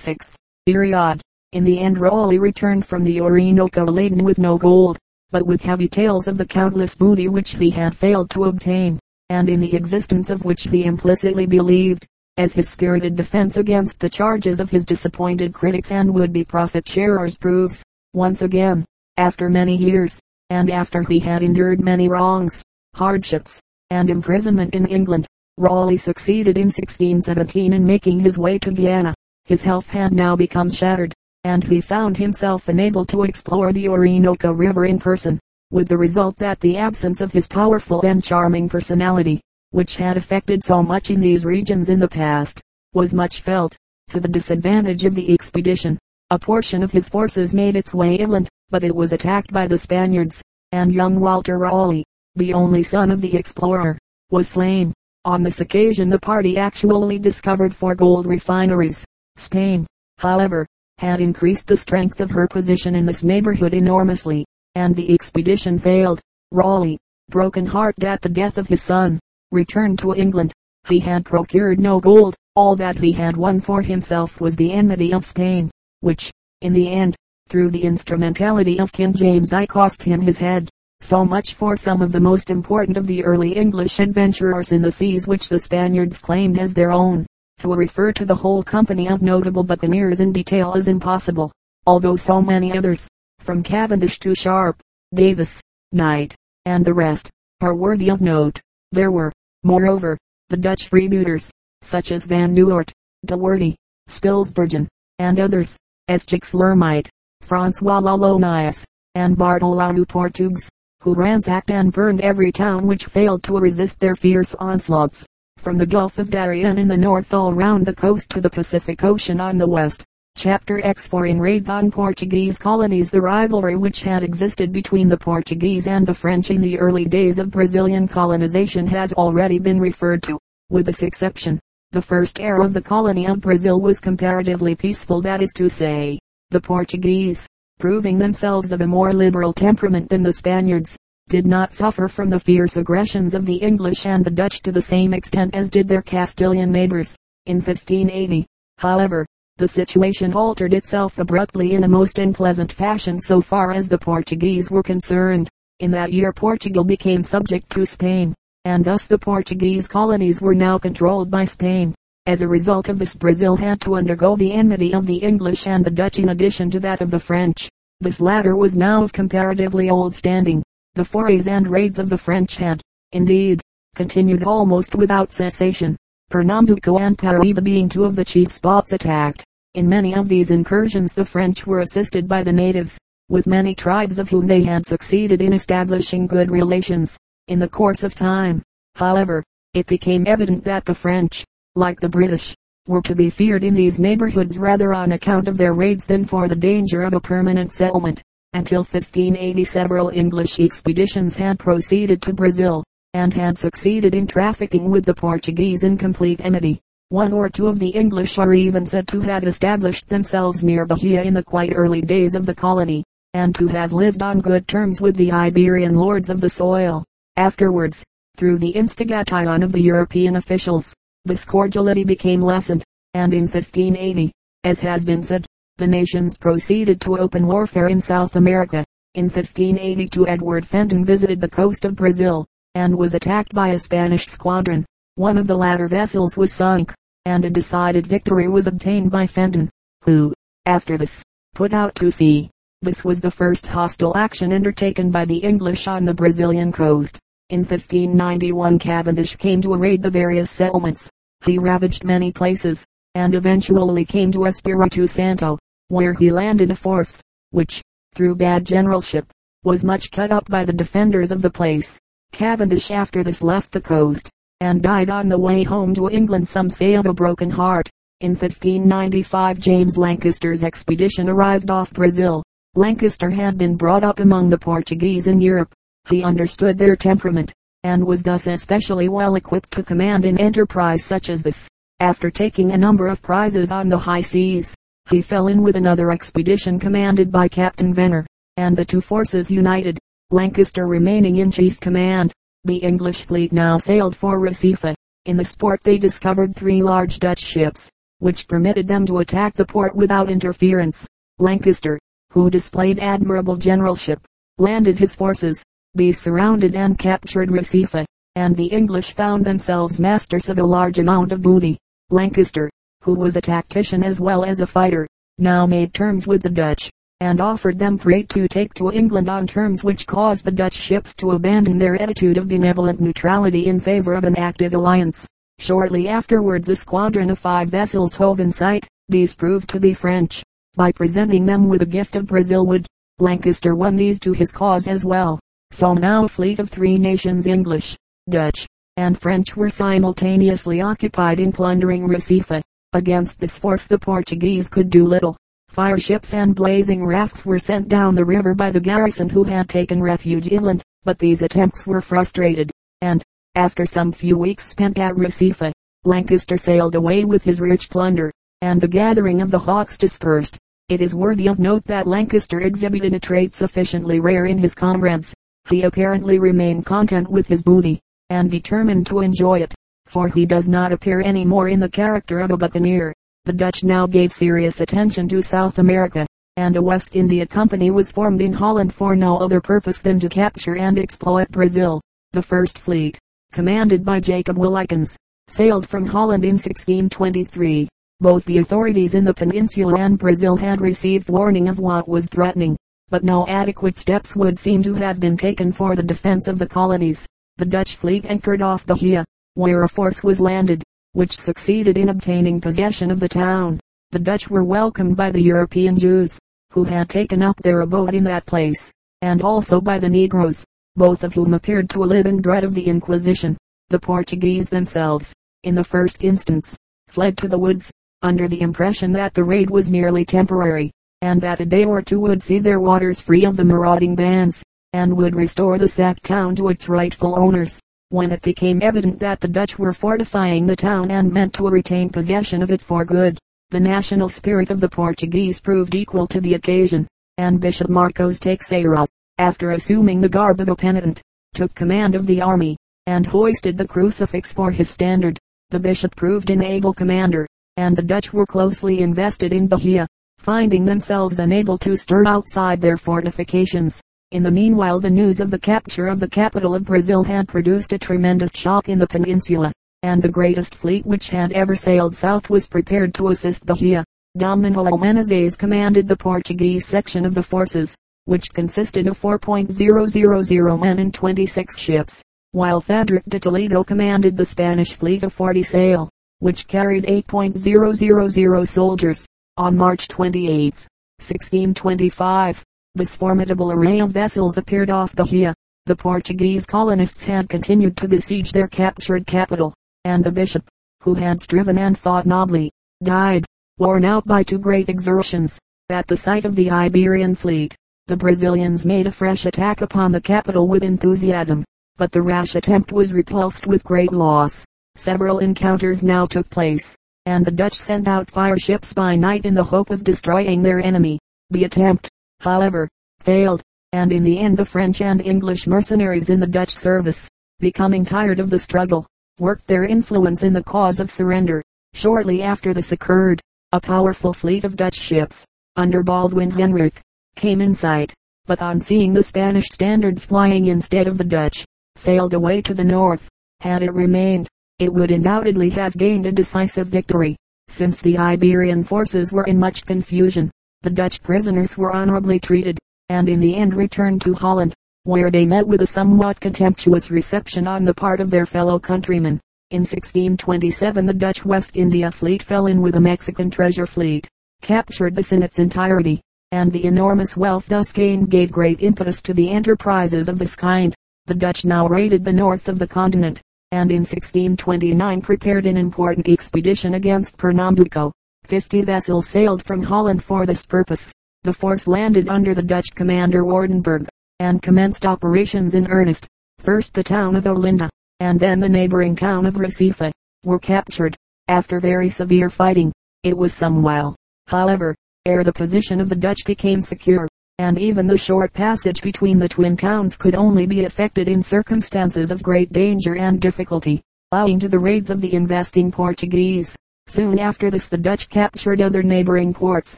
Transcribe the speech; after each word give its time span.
6. 0.00 0.34
Period. 0.64 1.20
In 1.52 1.62
the 1.62 1.78
end 1.78 1.98
Raleigh 1.98 2.38
returned 2.38 2.86
from 2.86 3.04
the 3.04 3.20
Orinoco 3.20 3.84
laden 3.84 4.24
with 4.24 4.38
no 4.38 4.56
gold, 4.56 4.96
but 5.30 5.44
with 5.44 5.60
heavy 5.60 5.88
tales 5.88 6.26
of 6.26 6.38
the 6.38 6.46
countless 6.46 6.94
booty 6.94 7.28
which 7.28 7.56
he 7.56 7.70
had 7.70 7.94
failed 7.94 8.30
to 8.30 8.44
obtain, 8.44 8.98
and 9.28 9.50
in 9.50 9.60
the 9.60 9.74
existence 9.74 10.30
of 10.30 10.44
which 10.44 10.68
he 10.68 10.84
implicitly 10.84 11.44
believed, 11.44 12.06
as 12.38 12.54
his 12.54 12.70
spirited 12.70 13.14
defense 13.14 13.58
against 13.58 14.00
the 14.00 14.08
charges 14.08 14.58
of 14.58 14.70
his 14.70 14.86
disappointed 14.86 15.52
critics 15.52 15.92
and 15.92 16.14
would-be 16.14 16.44
profit-sharers 16.44 17.36
proves. 17.36 17.84
Once 18.14 18.40
again, 18.40 18.84
after 19.18 19.50
many 19.50 19.76
years, 19.76 20.18
and 20.48 20.70
after 20.70 21.02
he 21.02 21.20
had 21.20 21.42
endured 21.42 21.80
many 21.80 22.08
wrongs, 22.08 22.62
hardships, 22.94 23.60
and 23.90 24.08
imprisonment 24.08 24.74
in 24.74 24.86
England, 24.86 25.26
Raleigh 25.58 25.98
succeeded 25.98 26.56
in 26.56 26.68
1617 26.68 27.74
in 27.74 27.84
making 27.84 28.20
his 28.20 28.38
way 28.38 28.58
to 28.58 28.72
Guiana. 28.72 29.14
His 29.50 29.62
health 29.62 29.90
had 29.90 30.12
now 30.12 30.36
become 30.36 30.70
shattered, 30.70 31.12
and 31.42 31.64
he 31.64 31.80
found 31.80 32.16
himself 32.16 32.68
unable 32.68 33.04
to 33.06 33.24
explore 33.24 33.72
the 33.72 33.88
Orinoco 33.88 34.52
River 34.52 34.84
in 34.84 35.00
person, 35.00 35.40
with 35.72 35.88
the 35.88 35.98
result 35.98 36.36
that 36.36 36.60
the 36.60 36.76
absence 36.76 37.20
of 37.20 37.32
his 37.32 37.48
powerful 37.48 38.00
and 38.02 38.22
charming 38.22 38.68
personality, 38.68 39.40
which 39.72 39.96
had 39.96 40.16
affected 40.16 40.62
so 40.62 40.84
much 40.84 41.10
in 41.10 41.18
these 41.18 41.44
regions 41.44 41.88
in 41.88 41.98
the 41.98 42.06
past, 42.06 42.60
was 42.94 43.12
much 43.12 43.40
felt, 43.40 43.76
to 44.10 44.20
the 44.20 44.28
disadvantage 44.28 45.04
of 45.04 45.16
the 45.16 45.34
expedition. 45.34 45.98
A 46.30 46.38
portion 46.38 46.84
of 46.84 46.92
his 46.92 47.08
forces 47.08 47.52
made 47.52 47.74
its 47.74 47.92
way 47.92 48.14
inland, 48.14 48.48
but 48.68 48.84
it 48.84 48.94
was 48.94 49.12
attacked 49.12 49.52
by 49.52 49.66
the 49.66 49.78
Spaniards, 49.78 50.40
and 50.70 50.94
young 50.94 51.18
Walter 51.18 51.58
Raleigh, 51.58 52.04
the 52.36 52.54
only 52.54 52.84
son 52.84 53.10
of 53.10 53.20
the 53.20 53.34
explorer, 53.34 53.98
was 54.30 54.46
slain. 54.46 54.94
On 55.24 55.42
this 55.42 55.60
occasion 55.60 56.08
the 56.08 56.20
party 56.20 56.56
actually 56.56 57.18
discovered 57.18 57.74
four 57.74 57.96
gold 57.96 58.26
refineries. 58.26 59.04
Spain, 59.40 59.86
however, 60.18 60.66
had 60.98 61.20
increased 61.20 61.66
the 61.66 61.76
strength 61.76 62.20
of 62.20 62.30
her 62.30 62.46
position 62.46 62.94
in 62.94 63.06
this 63.06 63.24
neighborhood 63.24 63.74
enormously, 63.74 64.44
and 64.74 64.94
the 64.94 65.12
expedition 65.14 65.78
failed. 65.78 66.20
Raleigh, 66.52 66.98
broken 67.28 67.64
hearted 67.64 68.04
at 68.04 68.20
the 68.20 68.28
death 68.28 68.58
of 68.58 68.68
his 68.68 68.82
son, 68.82 69.18
returned 69.50 69.98
to 69.98 70.14
England. 70.14 70.52
He 70.88 71.00
had 71.00 71.24
procured 71.24 71.80
no 71.80 72.00
gold. 72.00 72.34
All 72.54 72.76
that 72.76 72.98
he 72.98 73.12
had 73.12 73.36
won 73.36 73.60
for 73.60 73.80
himself 73.80 74.40
was 74.40 74.56
the 74.56 74.72
enmity 74.72 75.12
of 75.12 75.24
Spain, 75.24 75.70
which, 76.00 76.30
in 76.60 76.72
the 76.72 76.90
end, 76.90 77.16
through 77.48 77.70
the 77.70 77.82
instrumentality 77.82 78.78
of 78.78 78.92
King 78.92 79.12
James 79.12 79.52
I 79.52 79.66
cost 79.66 80.02
him 80.02 80.20
his 80.20 80.38
head. 80.38 80.68
So 81.00 81.24
much 81.24 81.54
for 81.54 81.76
some 81.76 82.02
of 82.02 82.12
the 82.12 82.20
most 82.20 82.50
important 82.50 82.96
of 82.96 83.06
the 83.06 83.24
early 83.24 83.52
English 83.52 84.00
adventurers 84.00 84.72
in 84.72 84.82
the 84.82 84.92
seas 84.92 85.26
which 85.26 85.48
the 85.48 85.58
Spaniards 85.58 86.18
claimed 86.18 86.58
as 86.58 86.74
their 86.74 86.90
own. 86.90 87.24
To 87.60 87.68
refer 87.68 88.10
to 88.12 88.24
the 88.24 88.36
whole 88.36 88.62
company 88.62 89.06
of 89.06 89.20
notable 89.20 89.62
but 89.62 89.82
the 89.82 89.86
buccaneers 89.86 90.20
in 90.20 90.32
detail 90.32 90.72
is 90.72 90.88
impossible, 90.88 91.52
although 91.86 92.16
so 92.16 92.40
many 92.40 92.74
others, 92.74 93.06
from 93.38 93.62
Cavendish 93.62 94.18
to 94.20 94.34
Sharp, 94.34 94.80
Davis, 95.12 95.60
Knight, 95.92 96.34
and 96.64 96.86
the 96.86 96.94
rest, 96.94 97.28
are 97.60 97.74
worthy 97.74 98.08
of 98.08 98.22
note. 98.22 98.58
There 98.92 99.10
were, 99.10 99.30
moreover, 99.62 100.16
the 100.48 100.56
Dutch 100.56 100.88
freebooters, 100.88 101.50
such 101.82 102.12
as 102.12 102.24
Van 102.24 102.56
Noort, 102.56 102.92
De 103.26 103.36
Weert, 103.36 103.76
Spilsbergen, 104.08 104.88
and 105.18 105.38
others, 105.38 105.76
as 106.08 106.24
L'Hermite, 106.54 107.10
Francois 107.42 108.00
Lolonius, 108.00 108.84
and 109.16 109.36
Bartolomeu 109.36 110.06
Portugues, 110.06 110.70
who 111.02 111.12
ransacked 111.12 111.70
and 111.70 111.92
burned 111.92 112.22
every 112.22 112.52
town 112.52 112.86
which 112.86 113.04
failed 113.04 113.42
to 113.42 113.58
resist 113.58 114.00
their 114.00 114.16
fierce 114.16 114.54
onslaughts 114.54 115.26
from 115.60 115.76
the 115.76 115.84
Gulf 115.84 116.18
of 116.18 116.30
Darien 116.30 116.78
in 116.78 116.88
the 116.88 116.96
north 116.96 117.34
all 117.34 117.52
round 117.52 117.84
the 117.84 117.94
coast 117.94 118.30
to 118.30 118.40
the 118.40 118.48
Pacific 118.48 119.04
Ocean 119.04 119.40
on 119.40 119.58
the 119.58 119.66
west. 119.68 120.04
Chapter 120.36 120.84
X 120.84 121.06
Foreign 121.06 121.38
raids 121.38 121.68
on 121.68 121.90
Portuguese 121.90 122.56
colonies 122.56 123.10
The 123.10 123.20
rivalry 123.20 123.76
which 123.76 124.02
had 124.02 124.22
existed 124.22 124.72
between 124.72 125.06
the 125.06 125.18
Portuguese 125.18 125.86
and 125.86 126.06
the 126.06 126.14
French 126.14 126.50
in 126.50 126.62
the 126.62 126.78
early 126.78 127.04
days 127.04 127.38
of 127.38 127.50
Brazilian 127.50 128.08
colonization 128.08 128.86
has 128.86 129.12
already 129.12 129.58
been 129.58 129.78
referred 129.78 130.22
to. 130.22 130.38
With 130.70 130.86
this 130.86 131.02
exception, 131.02 131.60
the 131.92 132.00
first 132.00 132.40
era 132.40 132.64
of 132.64 132.72
the 132.72 132.80
colony 132.80 133.26
of 133.26 133.42
Brazil 133.42 133.82
was 133.82 134.00
comparatively 134.00 134.74
peaceful 134.74 135.20
that 135.20 135.42
is 135.42 135.52
to 135.56 135.68
say, 135.68 136.18
the 136.48 136.60
Portuguese, 136.60 137.46
proving 137.78 138.16
themselves 138.16 138.72
of 138.72 138.80
a 138.80 138.86
more 138.86 139.12
liberal 139.12 139.52
temperament 139.52 140.08
than 140.08 140.22
the 140.22 140.32
Spaniards, 140.32 140.96
did 141.30 141.46
not 141.46 141.72
suffer 141.72 142.08
from 142.08 142.28
the 142.28 142.40
fierce 142.40 142.76
aggressions 142.76 143.34
of 143.34 143.46
the 143.46 143.54
English 143.54 144.04
and 144.04 144.24
the 144.24 144.30
Dutch 144.30 144.62
to 144.62 144.72
the 144.72 144.82
same 144.82 145.14
extent 145.14 145.54
as 145.54 145.70
did 145.70 145.86
their 145.86 146.02
Castilian 146.02 146.72
neighbors. 146.72 147.16
In 147.46 147.58
1580, 147.58 148.46
however, 148.78 149.24
the 149.56 149.68
situation 149.68 150.34
altered 150.34 150.74
itself 150.74 151.20
abruptly 151.20 151.74
in 151.74 151.84
a 151.84 151.88
most 151.88 152.18
unpleasant 152.18 152.72
fashion 152.72 153.20
so 153.20 153.40
far 153.40 153.70
as 153.70 153.88
the 153.88 153.96
Portuguese 153.96 154.72
were 154.72 154.82
concerned. 154.82 155.48
In 155.78 155.92
that 155.92 156.12
year 156.12 156.32
Portugal 156.32 156.82
became 156.82 157.22
subject 157.22 157.70
to 157.70 157.86
Spain, 157.86 158.34
and 158.64 158.84
thus 158.84 159.04
the 159.04 159.16
Portuguese 159.16 159.86
colonies 159.86 160.40
were 160.40 160.54
now 160.54 160.78
controlled 160.78 161.30
by 161.30 161.44
Spain. 161.44 161.94
As 162.26 162.42
a 162.42 162.48
result 162.48 162.88
of 162.88 162.98
this 162.98 163.14
Brazil 163.14 163.54
had 163.54 163.80
to 163.82 163.94
undergo 163.94 164.34
the 164.34 164.52
enmity 164.52 164.92
of 164.92 165.06
the 165.06 165.18
English 165.18 165.68
and 165.68 165.84
the 165.84 165.92
Dutch 165.92 166.18
in 166.18 166.30
addition 166.30 166.70
to 166.72 166.80
that 166.80 167.00
of 167.00 167.12
the 167.12 167.20
French. 167.20 167.68
This 168.00 168.20
latter 168.20 168.56
was 168.56 168.76
now 168.76 169.04
of 169.04 169.12
comparatively 169.12 169.90
old 169.90 170.12
standing, 170.12 170.62
the 170.94 171.04
forays 171.04 171.46
and 171.46 171.68
raids 171.68 171.98
of 171.98 172.08
the 172.08 172.18
French 172.18 172.56
had, 172.56 172.80
indeed, 173.12 173.60
continued 173.94 174.42
almost 174.44 174.94
without 174.94 175.32
cessation, 175.32 175.96
Pernambuco 176.30 176.98
and 176.98 177.18
Paraíba 177.18 177.62
being 177.62 177.88
two 177.88 178.04
of 178.04 178.16
the 178.16 178.24
chief 178.24 178.52
spots 178.52 178.92
attacked. 178.92 179.44
In 179.74 179.88
many 179.88 180.14
of 180.14 180.28
these 180.28 180.50
incursions 180.50 181.12
the 181.12 181.24
French 181.24 181.66
were 181.66 181.80
assisted 181.80 182.26
by 182.26 182.42
the 182.42 182.52
natives, 182.52 182.98
with 183.28 183.46
many 183.46 183.74
tribes 183.74 184.18
of 184.18 184.28
whom 184.28 184.46
they 184.46 184.62
had 184.62 184.84
succeeded 184.84 185.40
in 185.40 185.52
establishing 185.52 186.26
good 186.26 186.50
relations. 186.50 187.16
In 187.48 187.58
the 187.58 187.68
course 187.68 188.02
of 188.02 188.14
time, 188.14 188.62
however, 188.96 189.44
it 189.74 189.86
became 189.86 190.26
evident 190.26 190.64
that 190.64 190.84
the 190.84 190.94
French, 190.94 191.44
like 191.76 192.00
the 192.00 192.08
British, 192.08 192.54
were 192.88 193.02
to 193.02 193.14
be 193.14 193.30
feared 193.30 193.62
in 193.62 193.74
these 193.74 194.00
neighborhoods 194.00 194.58
rather 194.58 194.92
on 194.92 195.12
account 195.12 195.46
of 195.46 195.56
their 195.56 195.74
raids 195.74 196.04
than 196.04 196.24
for 196.24 196.48
the 196.48 196.56
danger 196.56 197.02
of 197.02 197.12
a 197.12 197.20
permanent 197.20 197.70
settlement. 197.70 198.20
Until 198.52 198.80
1580 198.80 199.64
several 199.64 200.08
English 200.08 200.58
expeditions 200.58 201.36
had 201.36 201.58
proceeded 201.58 202.20
to 202.22 202.32
Brazil, 202.32 202.82
and 203.14 203.32
had 203.32 203.56
succeeded 203.56 204.12
in 204.14 204.26
trafficking 204.26 204.90
with 204.90 205.04
the 205.04 205.14
Portuguese 205.14 205.84
in 205.84 205.96
complete 205.96 206.40
enmity. 206.40 206.80
One 207.10 207.32
or 207.32 207.48
two 207.48 207.68
of 207.68 207.78
the 207.78 207.90
English 207.90 208.38
are 208.38 208.52
even 208.52 208.86
said 208.86 209.06
to 209.08 209.20
have 209.20 209.44
established 209.44 210.08
themselves 210.08 210.64
near 210.64 210.84
Bahia 210.84 211.22
in 211.22 211.34
the 211.34 211.44
quite 211.44 211.72
early 211.74 212.02
days 212.02 212.34
of 212.34 212.44
the 212.44 212.54
colony, 212.54 213.04
and 213.34 213.54
to 213.54 213.68
have 213.68 213.92
lived 213.92 214.20
on 214.20 214.40
good 214.40 214.66
terms 214.66 215.00
with 215.00 215.14
the 215.14 215.30
Iberian 215.30 215.94
lords 215.94 216.28
of 216.28 216.40
the 216.40 216.48
soil. 216.48 217.04
Afterwards, 217.36 218.04
through 218.36 218.58
the 218.58 218.70
instigation 218.70 219.62
of 219.62 219.70
the 219.70 219.80
European 219.80 220.36
officials, 220.36 220.92
this 221.24 221.44
cordiality 221.44 222.02
became 222.02 222.40
lessened, 222.40 222.82
and 223.14 223.32
in 223.32 223.42
1580, 223.42 224.32
as 224.64 224.80
has 224.80 225.04
been 225.04 225.22
said, 225.22 225.46
the 225.80 225.86
nations 225.86 226.36
proceeded 226.36 227.00
to 227.00 227.18
open 227.18 227.46
warfare 227.46 227.88
in 227.88 228.02
South 228.02 228.36
America. 228.36 228.84
In 229.14 229.24
1582 229.24 230.28
Edward 230.28 230.66
Fenton 230.66 231.06
visited 231.06 231.40
the 231.40 231.48
coast 231.48 231.86
of 231.86 231.96
Brazil, 231.96 232.46
and 232.74 232.94
was 232.94 233.14
attacked 233.14 233.54
by 233.54 233.68
a 233.68 233.78
Spanish 233.78 234.26
squadron. 234.26 234.84
One 235.14 235.38
of 235.38 235.46
the 235.46 235.56
latter 235.56 235.88
vessels 235.88 236.36
was 236.36 236.52
sunk, 236.52 236.92
and 237.24 237.46
a 237.46 237.50
decided 237.50 238.06
victory 238.06 238.46
was 238.46 238.66
obtained 238.66 239.10
by 239.10 239.26
Fenton, 239.26 239.70
who, 240.04 240.34
after 240.66 240.98
this, 240.98 241.24
put 241.54 241.72
out 241.72 241.94
to 241.94 242.10
sea. 242.10 242.50
This 242.82 243.02
was 243.02 243.22
the 243.22 243.30
first 243.30 243.66
hostile 243.66 244.14
action 244.18 244.52
undertaken 244.52 245.10
by 245.10 245.24
the 245.24 245.38
English 245.38 245.88
on 245.88 246.04
the 246.04 246.14
Brazilian 246.14 246.72
coast. 246.72 247.18
In 247.48 247.60
1591 247.60 248.78
Cavendish 248.78 249.34
came 249.36 249.62
to 249.62 249.74
raid 249.74 250.02
the 250.02 250.10
various 250.10 250.50
settlements. 250.50 251.10
He 251.46 251.58
ravaged 251.58 252.04
many 252.04 252.30
places, 252.32 252.84
and 253.14 253.34
eventually 253.34 254.04
came 254.04 254.30
to 254.32 254.44
Espiritu 254.44 255.06
Santo, 255.06 255.58
where 255.90 256.14
he 256.14 256.30
landed 256.30 256.70
a 256.70 256.74
force, 256.74 257.20
which, 257.50 257.82
through 258.14 258.36
bad 258.36 258.64
generalship, 258.64 259.30
was 259.64 259.84
much 259.84 260.10
cut 260.10 260.30
up 260.30 260.48
by 260.48 260.64
the 260.64 260.72
defenders 260.72 261.30
of 261.30 261.42
the 261.42 261.50
place. 261.50 261.98
Cavendish 262.32 262.90
after 262.90 263.22
this 263.22 263.42
left 263.42 263.72
the 263.72 263.80
coast, 263.80 264.30
and 264.60 264.82
died 264.82 265.10
on 265.10 265.28
the 265.28 265.38
way 265.38 265.64
home 265.64 265.94
to 265.94 266.08
England 266.08 266.48
some 266.48 266.70
say 266.70 266.94
of 266.94 267.06
a 267.06 267.12
broken 267.12 267.50
heart. 267.50 267.88
In 268.20 268.30
1595 268.30 269.58
James 269.58 269.98
Lancaster's 269.98 270.62
expedition 270.62 271.28
arrived 271.28 271.70
off 271.70 271.92
Brazil. 271.92 272.42
Lancaster 272.74 273.30
had 273.30 273.58
been 273.58 273.76
brought 273.76 274.04
up 274.04 274.20
among 274.20 274.48
the 274.48 274.58
Portuguese 274.58 275.26
in 275.26 275.40
Europe. 275.40 275.74
He 276.08 276.22
understood 276.22 276.78
their 276.78 276.94
temperament, 276.94 277.52
and 277.82 278.06
was 278.06 278.22
thus 278.22 278.46
especially 278.46 279.08
well 279.08 279.34
equipped 279.34 279.70
to 279.72 279.82
command 279.82 280.24
an 280.24 280.38
enterprise 280.38 281.04
such 281.04 281.30
as 281.30 281.42
this. 281.42 281.68
After 281.98 282.30
taking 282.30 282.70
a 282.70 282.78
number 282.78 283.08
of 283.08 283.22
prizes 283.22 283.72
on 283.72 283.88
the 283.88 283.98
high 283.98 284.20
seas, 284.20 284.74
he 285.10 285.20
fell 285.20 285.48
in 285.48 285.62
with 285.62 285.76
another 285.76 286.12
expedition 286.12 286.78
commanded 286.78 287.32
by 287.32 287.48
Captain 287.48 287.92
Venner, 287.92 288.24
and 288.56 288.76
the 288.76 288.84
two 288.84 289.00
forces 289.00 289.50
united, 289.50 289.98
Lancaster 290.30 290.86
remaining 290.86 291.38
in 291.38 291.50
chief 291.50 291.80
command. 291.80 292.32
The 292.64 292.76
English 292.76 293.24
fleet 293.24 293.52
now 293.52 293.78
sailed 293.78 294.14
for 294.14 294.38
Recife. 294.38 294.94
In 295.26 295.36
the 295.36 295.44
sport 295.44 295.80
they 295.82 295.98
discovered 295.98 296.54
three 296.54 296.82
large 296.82 297.18
Dutch 297.18 297.40
ships, 297.40 297.90
which 298.20 298.46
permitted 298.46 298.86
them 298.86 299.04
to 299.06 299.18
attack 299.18 299.54
the 299.54 299.64
port 299.64 299.96
without 299.96 300.30
interference. 300.30 301.06
Lancaster, 301.38 301.98
who 302.32 302.48
displayed 302.48 303.00
admirable 303.00 303.56
generalship, 303.56 304.24
landed 304.58 304.98
his 304.98 305.14
forces. 305.14 305.62
These 305.94 306.20
surrounded 306.20 306.76
and 306.76 306.96
captured 306.96 307.50
Recife, 307.50 308.04
and 308.36 308.56
the 308.56 308.66
English 308.66 309.12
found 309.14 309.44
themselves 309.44 309.98
masters 309.98 310.48
of 310.48 310.58
a 310.58 310.64
large 310.64 311.00
amount 311.00 311.32
of 311.32 311.42
booty. 311.42 311.78
Lancaster, 312.10 312.70
who 313.02 313.14
was 313.14 313.36
a 313.36 313.40
tactician 313.40 314.02
as 314.02 314.20
well 314.20 314.44
as 314.44 314.60
a 314.60 314.66
fighter, 314.66 315.06
now 315.38 315.66
made 315.66 315.94
terms 315.94 316.26
with 316.26 316.42
the 316.42 316.50
Dutch, 316.50 316.90
and 317.20 317.40
offered 317.40 317.78
them 317.78 317.98
freight 317.98 318.28
to 318.30 318.48
take 318.48 318.72
to 318.74 318.90
England 318.90 319.28
on 319.28 319.46
terms 319.46 319.84
which 319.84 320.06
caused 320.06 320.44
the 320.44 320.50
Dutch 320.50 320.74
ships 320.74 321.14
to 321.14 321.32
abandon 321.32 321.78
their 321.78 322.00
attitude 322.00 322.38
of 322.38 322.48
benevolent 322.48 323.00
neutrality 323.00 323.66
in 323.66 323.80
favor 323.80 324.14
of 324.14 324.24
an 324.24 324.36
active 324.36 324.74
alliance. 324.74 325.26
Shortly 325.58 326.08
afterwards 326.08 326.68
a 326.68 326.76
squadron 326.76 327.28
of 327.30 327.38
five 327.38 327.68
vessels 327.68 328.16
hove 328.16 328.40
in 328.40 328.52
sight. 328.52 328.86
These 329.08 329.34
proved 329.34 329.68
to 329.70 329.80
be 329.80 329.92
French. 329.92 330.42
By 330.74 330.92
presenting 330.92 331.44
them 331.44 331.68
with 331.68 331.82
a 331.82 331.86
gift 331.86 332.16
of 332.16 332.26
Brazil 332.26 332.64
wood, 332.64 332.86
Lancaster 333.18 333.74
won 333.74 333.96
these 333.96 334.18
to 334.20 334.32
his 334.32 334.52
cause 334.52 334.88
as 334.88 335.04
well. 335.04 335.38
So 335.72 335.92
now 335.92 336.24
a 336.24 336.28
fleet 336.28 336.58
of 336.58 336.70
three 336.70 336.96
nations 336.96 337.46
English, 337.46 337.96
Dutch, 338.28 338.66
and 338.96 339.18
French 339.18 339.56
were 339.56 339.68
simultaneously 339.68 340.80
occupied 340.80 341.40
in 341.40 341.52
plundering 341.52 342.08
Recife. 342.08 342.62
Against 342.92 343.38
this 343.38 343.56
force 343.56 343.86
the 343.86 344.00
Portuguese 344.00 344.68
could 344.68 344.90
do 344.90 345.06
little. 345.06 345.36
Fireships 345.68 346.34
and 346.34 346.56
blazing 346.56 347.06
rafts 347.06 347.46
were 347.46 347.60
sent 347.60 347.88
down 347.88 348.16
the 348.16 348.24
river 348.24 348.52
by 348.52 348.72
the 348.72 348.80
garrison 348.80 349.28
who 349.28 349.44
had 349.44 349.68
taken 349.68 350.02
refuge 350.02 350.48
inland, 350.48 350.82
but 351.04 351.20
these 351.20 351.42
attempts 351.42 351.86
were 351.86 352.00
frustrated, 352.00 352.72
and, 353.00 353.22
after 353.54 353.86
some 353.86 354.10
few 354.10 354.36
weeks 354.36 354.66
spent 354.66 354.98
at 354.98 355.14
Recife, 355.14 355.70
Lancaster 356.02 356.58
sailed 356.58 356.96
away 356.96 357.24
with 357.24 357.44
his 357.44 357.60
rich 357.60 357.88
plunder, 357.90 358.32
and 358.60 358.80
the 358.80 358.88
gathering 358.88 359.40
of 359.40 359.52
the 359.52 359.60
hawks 359.60 359.96
dispersed. 359.96 360.58
It 360.88 361.00
is 361.00 361.14
worthy 361.14 361.46
of 361.46 361.60
note 361.60 361.84
that 361.84 362.08
Lancaster 362.08 362.60
exhibited 362.60 363.14
a 363.14 363.20
trait 363.20 363.54
sufficiently 363.54 364.18
rare 364.18 364.46
in 364.46 364.58
his 364.58 364.74
comrades. 364.74 365.32
He 365.68 365.82
apparently 365.82 366.40
remained 366.40 366.86
content 366.86 367.30
with 367.30 367.46
his 367.46 367.62
booty, 367.62 368.00
and 368.30 368.50
determined 368.50 369.06
to 369.06 369.20
enjoy 369.20 369.60
it 369.60 369.74
for 370.10 370.26
he 370.26 370.44
does 370.44 370.68
not 370.68 370.92
appear 370.92 371.20
any 371.20 371.44
more 371.44 371.68
in 371.68 371.78
the 371.78 371.88
character 371.88 372.40
of 372.40 372.50
a 372.50 372.56
buccaneer. 372.56 373.14
The 373.44 373.52
Dutch 373.52 373.84
now 373.84 374.08
gave 374.08 374.32
serious 374.32 374.80
attention 374.80 375.28
to 375.28 375.40
South 375.40 375.78
America, 375.78 376.26
and 376.56 376.74
a 376.74 376.82
West 376.82 377.14
India 377.14 377.46
Company 377.46 377.92
was 377.92 378.10
formed 378.10 378.40
in 378.40 378.52
Holland 378.52 378.92
for 378.92 379.14
no 379.14 379.38
other 379.38 379.60
purpose 379.60 379.98
than 379.98 380.18
to 380.18 380.28
capture 380.28 380.76
and 380.76 380.98
exploit 380.98 381.48
Brazil. 381.52 382.00
The 382.32 382.42
first 382.42 382.76
fleet, 382.76 383.18
commanded 383.52 384.04
by 384.04 384.18
Jacob 384.18 384.56
Willekens, 384.56 385.14
sailed 385.46 385.86
from 385.86 386.06
Holland 386.06 386.44
in 386.44 386.54
1623. 386.54 387.88
Both 388.18 388.44
the 388.46 388.58
authorities 388.58 389.14
in 389.14 389.24
the 389.24 389.32
peninsula 389.32 389.96
and 389.96 390.18
Brazil 390.18 390.56
had 390.56 390.80
received 390.80 391.28
warning 391.28 391.68
of 391.68 391.78
what 391.78 392.08
was 392.08 392.26
threatening, 392.26 392.76
but 393.10 393.22
no 393.22 393.46
adequate 393.46 393.96
steps 393.96 394.34
would 394.34 394.58
seem 394.58 394.82
to 394.82 394.94
have 394.94 395.20
been 395.20 395.36
taken 395.36 395.70
for 395.70 395.94
the 395.94 396.02
defense 396.02 396.48
of 396.48 396.58
the 396.58 396.66
colonies. 396.66 397.26
The 397.58 397.64
Dutch 397.64 397.94
fleet 397.94 398.24
anchored 398.26 398.60
off 398.60 398.86
the 398.86 398.94
Bahia, 398.94 399.24
where 399.54 399.82
a 399.82 399.88
force 399.88 400.22
was 400.22 400.40
landed, 400.40 400.82
which 401.12 401.36
succeeded 401.36 401.98
in 401.98 402.08
obtaining 402.08 402.60
possession 402.60 403.10
of 403.10 403.20
the 403.20 403.28
town. 403.28 403.80
The 404.12 404.18
Dutch 404.18 404.48
were 404.48 404.64
welcomed 404.64 405.16
by 405.16 405.30
the 405.30 405.42
European 405.42 405.96
Jews, 405.96 406.38
who 406.72 406.84
had 406.84 407.08
taken 407.08 407.42
up 407.42 407.56
their 407.56 407.80
abode 407.80 408.14
in 408.14 408.24
that 408.24 408.46
place, 408.46 408.92
and 409.22 409.42
also 409.42 409.80
by 409.80 409.98
the 409.98 410.08
Negroes, 410.08 410.64
both 410.96 411.24
of 411.24 411.34
whom 411.34 411.54
appeared 411.54 411.90
to 411.90 412.00
live 412.00 412.26
in 412.26 412.40
dread 412.40 412.64
of 412.64 412.74
the 412.74 412.86
Inquisition. 412.86 413.56
The 413.88 413.98
Portuguese 413.98 414.70
themselves, 414.70 415.34
in 415.64 415.74
the 415.74 415.84
first 415.84 416.22
instance, 416.22 416.76
fled 417.08 417.36
to 417.38 417.48
the 417.48 417.58
woods, 417.58 417.90
under 418.22 418.48
the 418.48 418.60
impression 418.60 419.12
that 419.12 419.34
the 419.34 419.44
raid 419.44 419.68
was 419.68 419.90
merely 419.90 420.24
temporary, 420.24 420.90
and 421.22 421.40
that 421.40 421.60
a 421.60 421.66
day 421.66 421.84
or 421.84 422.02
two 422.02 422.20
would 422.20 422.42
see 422.42 422.58
their 422.58 422.80
waters 422.80 423.20
free 423.20 423.44
of 423.44 423.56
the 423.56 423.64
marauding 423.64 424.14
bands, 424.14 424.62
and 424.92 425.16
would 425.16 425.34
restore 425.34 425.78
the 425.78 425.88
sacked 425.88 426.24
town 426.24 426.54
to 426.56 426.68
its 426.68 426.88
rightful 426.88 427.38
owners. 427.38 427.80
When 428.12 428.32
it 428.32 428.42
became 428.42 428.82
evident 428.82 429.20
that 429.20 429.38
the 429.38 429.46
Dutch 429.46 429.78
were 429.78 429.92
fortifying 429.92 430.66
the 430.66 430.74
town 430.74 431.12
and 431.12 431.32
meant 431.32 431.54
to 431.54 431.68
retain 431.68 432.10
possession 432.10 432.60
of 432.60 432.72
it 432.72 432.80
for 432.80 433.04
good, 433.04 433.38
the 433.70 433.78
national 433.78 434.28
spirit 434.28 434.68
of 434.72 434.80
the 434.80 434.88
Portuguese 434.88 435.60
proved 435.60 435.94
equal 435.94 436.26
to 436.26 436.40
the 436.40 436.54
occasion, 436.54 437.06
and 437.38 437.60
Bishop 437.60 437.88
Marcos 437.88 438.40
Teixeira, 438.40 439.06
after 439.38 439.70
assuming 439.70 440.20
the 440.20 440.28
garb 440.28 440.60
of 440.60 440.68
a 440.68 440.74
penitent, 440.74 441.22
took 441.54 441.72
command 441.76 442.16
of 442.16 442.26
the 442.26 442.42
army, 442.42 442.76
and 443.06 443.26
hoisted 443.26 443.78
the 443.78 443.86
crucifix 443.86 444.52
for 444.52 444.72
his 444.72 444.90
standard. 444.90 445.38
The 445.68 445.78
bishop 445.78 446.16
proved 446.16 446.50
an 446.50 446.64
able 446.64 446.92
commander, 446.92 447.46
and 447.76 447.96
the 447.96 448.02
Dutch 448.02 448.32
were 448.32 448.44
closely 448.44 449.02
invested 449.02 449.52
in 449.52 449.68
Bahia, 449.68 450.08
finding 450.38 450.84
themselves 450.84 451.38
unable 451.38 451.78
to 451.78 451.96
stir 451.96 452.26
outside 452.26 452.80
their 452.80 452.96
fortifications. 452.96 454.00
In 454.32 454.44
the 454.44 454.50
meanwhile 454.52 455.00
the 455.00 455.10
news 455.10 455.40
of 455.40 455.50
the 455.50 455.58
capture 455.58 456.06
of 456.06 456.20
the 456.20 456.28
capital 456.28 456.76
of 456.76 456.84
Brazil 456.84 457.24
had 457.24 457.48
produced 457.48 457.92
a 457.92 457.98
tremendous 457.98 458.52
shock 458.54 458.88
in 458.88 458.96
the 459.00 459.06
peninsula, 459.08 459.72
and 460.04 460.22
the 460.22 460.28
greatest 460.28 460.76
fleet 460.76 461.04
which 461.04 461.30
had 461.30 461.50
ever 461.50 461.74
sailed 461.74 462.14
south 462.14 462.48
was 462.48 462.68
prepared 462.68 463.12
to 463.14 463.26
assist 463.30 463.66
Bahia. 463.66 464.04
Domino 464.38 464.84
Menezes 464.96 465.58
commanded 465.58 466.06
the 466.06 466.16
Portuguese 466.16 466.86
section 466.86 467.24
of 467.24 467.34
the 467.34 467.42
forces, 467.42 467.96
which 468.26 468.52
consisted 468.52 469.08
of 469.08 469.18
4.000 469.20 470.80
men 470.80 471.00
and 471.00 471.12
26 471.12 471.76
ships, 471.76 472.22
while 472.52 472.80
Fadrique 472.80 473.28
de 473.28 473.40
Toledo 473.40 473.82
commanded 473.82 474.36
the 474.36 474.46
Spanish 474.46 474.92
fleet 474.92 475.24
of 475.24 475.32
40 475.32 475.64
sail, 475.64 476.08
which 476.38 476.68
carried 476.68 477.04
8.000 477.06 478.68
soldiers. 478.68 479.26
On 479.56 479.76
March 479.76 480.06
28, 480.06 480.72
1625, 481.18 482.64
this 482.94 483.14
formidable 483.14 483.70
array 483.70 484.00
of 484.00 484.10
vessels 484.10 484.58
appeared 484.58 484.90
off 484.90 485.14
the 485.14 485.24
Bahia. 485.24 485.54
The 485.86 485.96
Portuguese 485.96 486.66
colonists 486.66 487.24
had 487.24 487.48
continued 487.48 487.96
to 487.98 488.08
besiege 488.08 488.52
their 488.52 488.68
captured 488.68 489.26
capital, 489.26 489.72
and 490.04 490.22
the 490.22 490.32
bishop, 490.32 490.68
who 491.02 491.14
had 491.14 491.40
striven 491.40 491.78
and 491.78 491.98
fought 491.98 492.26
nobly, 492.26 492.70
died, 493.02 493.46
worn 493.78 494.04
out 494.04 494.26
by 494.26 494.42
too 494.42 494.58
great 494.58 494.88
exertions. 494.88 495.58
At 495.88 496.06
the 496.06 496.16
sight 496.16 496.44
of 496.44 496.54
the 496.54 496.70
Iberian 496.70 497.34
fleet, 497.34 497.74
the 498.06 498.16
Brazilians 498.16 498.84
made 498.84 499.06
a 499.06 499.12
fresh 499.12 499.46
attack 499.46 499.80
upon 499.80 500.12
the 500.12 500.20
capital 500.20 500.68
with 500.68 500.82
enthusiasm, 500.82 501.64
but 501.96 502.12
the 502.12 502.22
rash 502.22 502.56
attempt 502.56 502.92
was 502.92 503.12
repulsed 503.12 503.66
with 503.66 503.84
great 503.84 504.12
loss. 504.12 504.64
Several 504.96 505.38
encounters 505.38 506.02
now 506.02 506.26
took 506.26 506.50
place, 506.50 506.96
and 507.26 507.44
the 507.44 507.50
Dutch 507.50 507.74
sent 507.74 508.08
out 508.08 508.30
fire 508.30 508.58
ships 508.58 508.92
by 508.92 509.16
night 509.16 509.46
in 509.46 509.54
the 509.54 509.64
hope 509.64 509.90
of 509.90 510.04
destroying 510.04 510.62
their 510.62 510.80
enemy. 510.80 511.18
The 511.50 511.64
attempt, 511.64 512.08
however, 512.40 512.88
failed, 513.20 513.62
and 513.92 514.12
in 514.12 514.22
the 514.22 514.38
end 514.38 514.56
the 514.56 514.64
French 514.64 515.00
and 515.00 515.20
English 515.20 515.66
mercenaries 515.66 516.30
in 516.30 516.40
the 516.40 516.46
Dutch 516.46 516.74
service, 516.74 517.28
becoming 517.58 518.04
tired 518.04 518.40
of 518.40 518.50
the 518.50 518.58
struggle, 518.58 519.06
worked 519.38 519.66
their 519.66 519.84
influence 519.84 520.42
in 520.42 520.52
the 520.52 520.62
cause 520.62 521.00
of 521.00 521.10
surrender. 521.10 521.62
Shortly 521.94 522.42
after 522.42 522.72
this 522.72 522.92
occurred, 522.92 523.40
a 523.72 523.80
powerful 523.80 524.32
fleet 524.32 524.64
of 524.64 524.76
Dutch 524.76 524.94
ships, 524.94 525.44
under 525.76 526.02
Baldwin 526.02 526.50
Henrich, 526.50 527.00
came 527.36 527.60
in 527.60 527.74
sight, 527.74 528.12
but 528.46 528.62
on 528.62 528.80
seeing 528.80 529.12
the 529.12 529.22
Spanish 529.22 529.66
standards 529.70 530.26
flying 530.26 530.66
instead 530.66 531.06
of 531.06 531.18
the 531.18 531.24
Dutch, 531.24 531.64
sailed 531.96 532.34
away 532.34 532.62
to 532.62 532.74
the 532.74 532.84
north. 532.84 533.28
Had 533.60 533.82
it 533.82 533.92
remained, 533.92 534.48
it 534.78 534.92
would 534.92 535.10
undoubtedly 535.10 535.70
have 535.70 535.96
gained 535.96 536.26
a 536.26 536.32
decisive 536.32 536.88
victory, 536.88 537.36
since 537.68 538.00
the 538.00 538.16
Iberian 538.16 538.82
forces 538.82 539.32
were 539.32 539.44
in 539.44 539.58
much 539.58 539.84
confusion. 539.84 540.50
The 540.82 540.88
Dutch 540.88 541.22
prisoners 541.22 541.76
were 541.76 541.92
honorably 541.92 542.40
treated, 542.40 542.78
and 543.10 543.28
in 543.28 543.38
the 543.38 543.54
end 543.54 543.74
returned 543.74 544.22
to 544.22 544.32
Holland, 544.32 544.72
where 545.04 545.30
they 545.30 545.44
met 545.44 545.66
with 545.66 545.82
a 545.82 545.86
somewhat 545.86 546.40
contemptuous 546.40 547.10
reception 547.10 547.66
on 547.66 547.84
the 547.84 547.92
part 547.92 548.18
of 548.18 548.30
their 548.30 548.46
fellow 548.46 548.78
countrymen. 548.78 549.38
In 549.72 549.80
1627 549.80 551.04
the 551.04 551.12
Dutch 551.12 551.44
West 551.44 551.76
India 551.76 552.10
fleet 552.10 552.42
fell 552.42 552.66
in 552.66 552.80
with 552.80 552.96
a 552.96 553.00
Mexican 553.00 553.50
treasure 553.50 553.84
fleet, 553.84 554.26
captured 554.62 555.14
this 555.14 555.32
in 555.32 555.42
its 555.42 555.58
entirety, 555.58 556.22
and 556.50 556.72
the 556.72 556.86
enormous 556.86 557.36
wealth 557.36 557.66
thus 557.66 557.92
gained 557.92 558.30
gave 558.30 558.50
great 558.50 558.82
impetus 558.82 559.20
to 559.20 559.34
the 559.34 559.50
enterprises 559.50 560.30
of 560.30 560.38
this 560.38 560.56
kind. 560.56 560.94
The 561.26 561.34
Dutch 561.34 561.66
now 561.66 561.88
raided 561.88 562.24
the 562.24 562.32
north 562.32 562.70
of 562.70 562.78
the 562.78 562.88
continent, 562.88 563.42
and 563.70 563.90
in 563.90 563.98
1629 563.98 565.20
prepared 565.20 565.66
an 565.66 565.76
important 565.76 566.26
expedition 566.26 566.94
against 566.94 567.36
Pernambuco. 567.36 568.12
Fifty 568.44 568.82
vessels 568.82 569.28
sailed 569.28 569.62
from 569.62 569.82
Holland 569.82 570.24
for 570.24 570.44
this 570.44 570.64
purpose. 570.64 571.12
The 571.44 571.52
force 571.52 571.86
landed 571.86 572.28
under 572.28 572.54
the 572.54 572.62
Dutch 572.62 572.94
commander 572.94 573.44
Wardenberg, 573.44 574.08
and 574.40 574.60
commenced 574.60 575.06
operations 575.06 575.74
in 575.74 575.86
earnest. 575.86 576.26
First 576.58 576.92
the 576.94 577.02
town 577.02 577.36
of 577.36 577.44
Olinda, 577.44 577.88
and 578.18 578.38
then 578.38 578.60
the 578.60 578.68
neighboring 578.68 579.14
town 579.14 579.46
of 579.46 579.54
Recife, 579.54 580.10
were 580.44 580.58
captured. 580.58 581.16
After 581.48 581.80
very 581.80 582.08
severe 582.08 582.50
fighting, 582.50 582.92
it 583.22 583.36
was 583.36 583.52
some 583.52 583.82
while, 583.82 584.14
however, 584.46 584.94
ere 585.26 585.44
the 585.44 585.52
position 585.52 586.00
of 586.00 586.08
the 586.08 586.16
Dutch 586.16 586.44
became 586.44 586.80
secure, 586.80 587.28
and 587.58 587.78
even 587.78 588.06
the 588.06 588.16
short 588.16 588.52
passage 588.52 589.02
between 589.02 589.38
the 589.38 589.48
twin 589.48 589.76
towns 589.76 590.16
could 590.16 590.34
only 590.34 590.66
be 590.66 590.80
effected 590.80 591.28
in 591.28 591.42
circumstances 591.42 592.30
of 592.30 592.42
great 592.42 592.72
danger 592.72 593.16
and 593.16 593.40
difficulty, 593.40 594.00
owing 594.32 594.58
to 594.58 594.68
the 594.68 594.78
raids 594.78 595.10
of 595.10 595.20
the 595.20 595.34
investing 595.34 595.90
Portuguese. 595.90 596.76
Soon 597.10 597.40
after 597.40 597.72
this 597.72 597.88
the 597.88 597.98
Dutch 597.98 598.28
captured 598.28 598.80
other 598.80 599.02
neighboring 599.02 599.52
ports, 599.52 599.96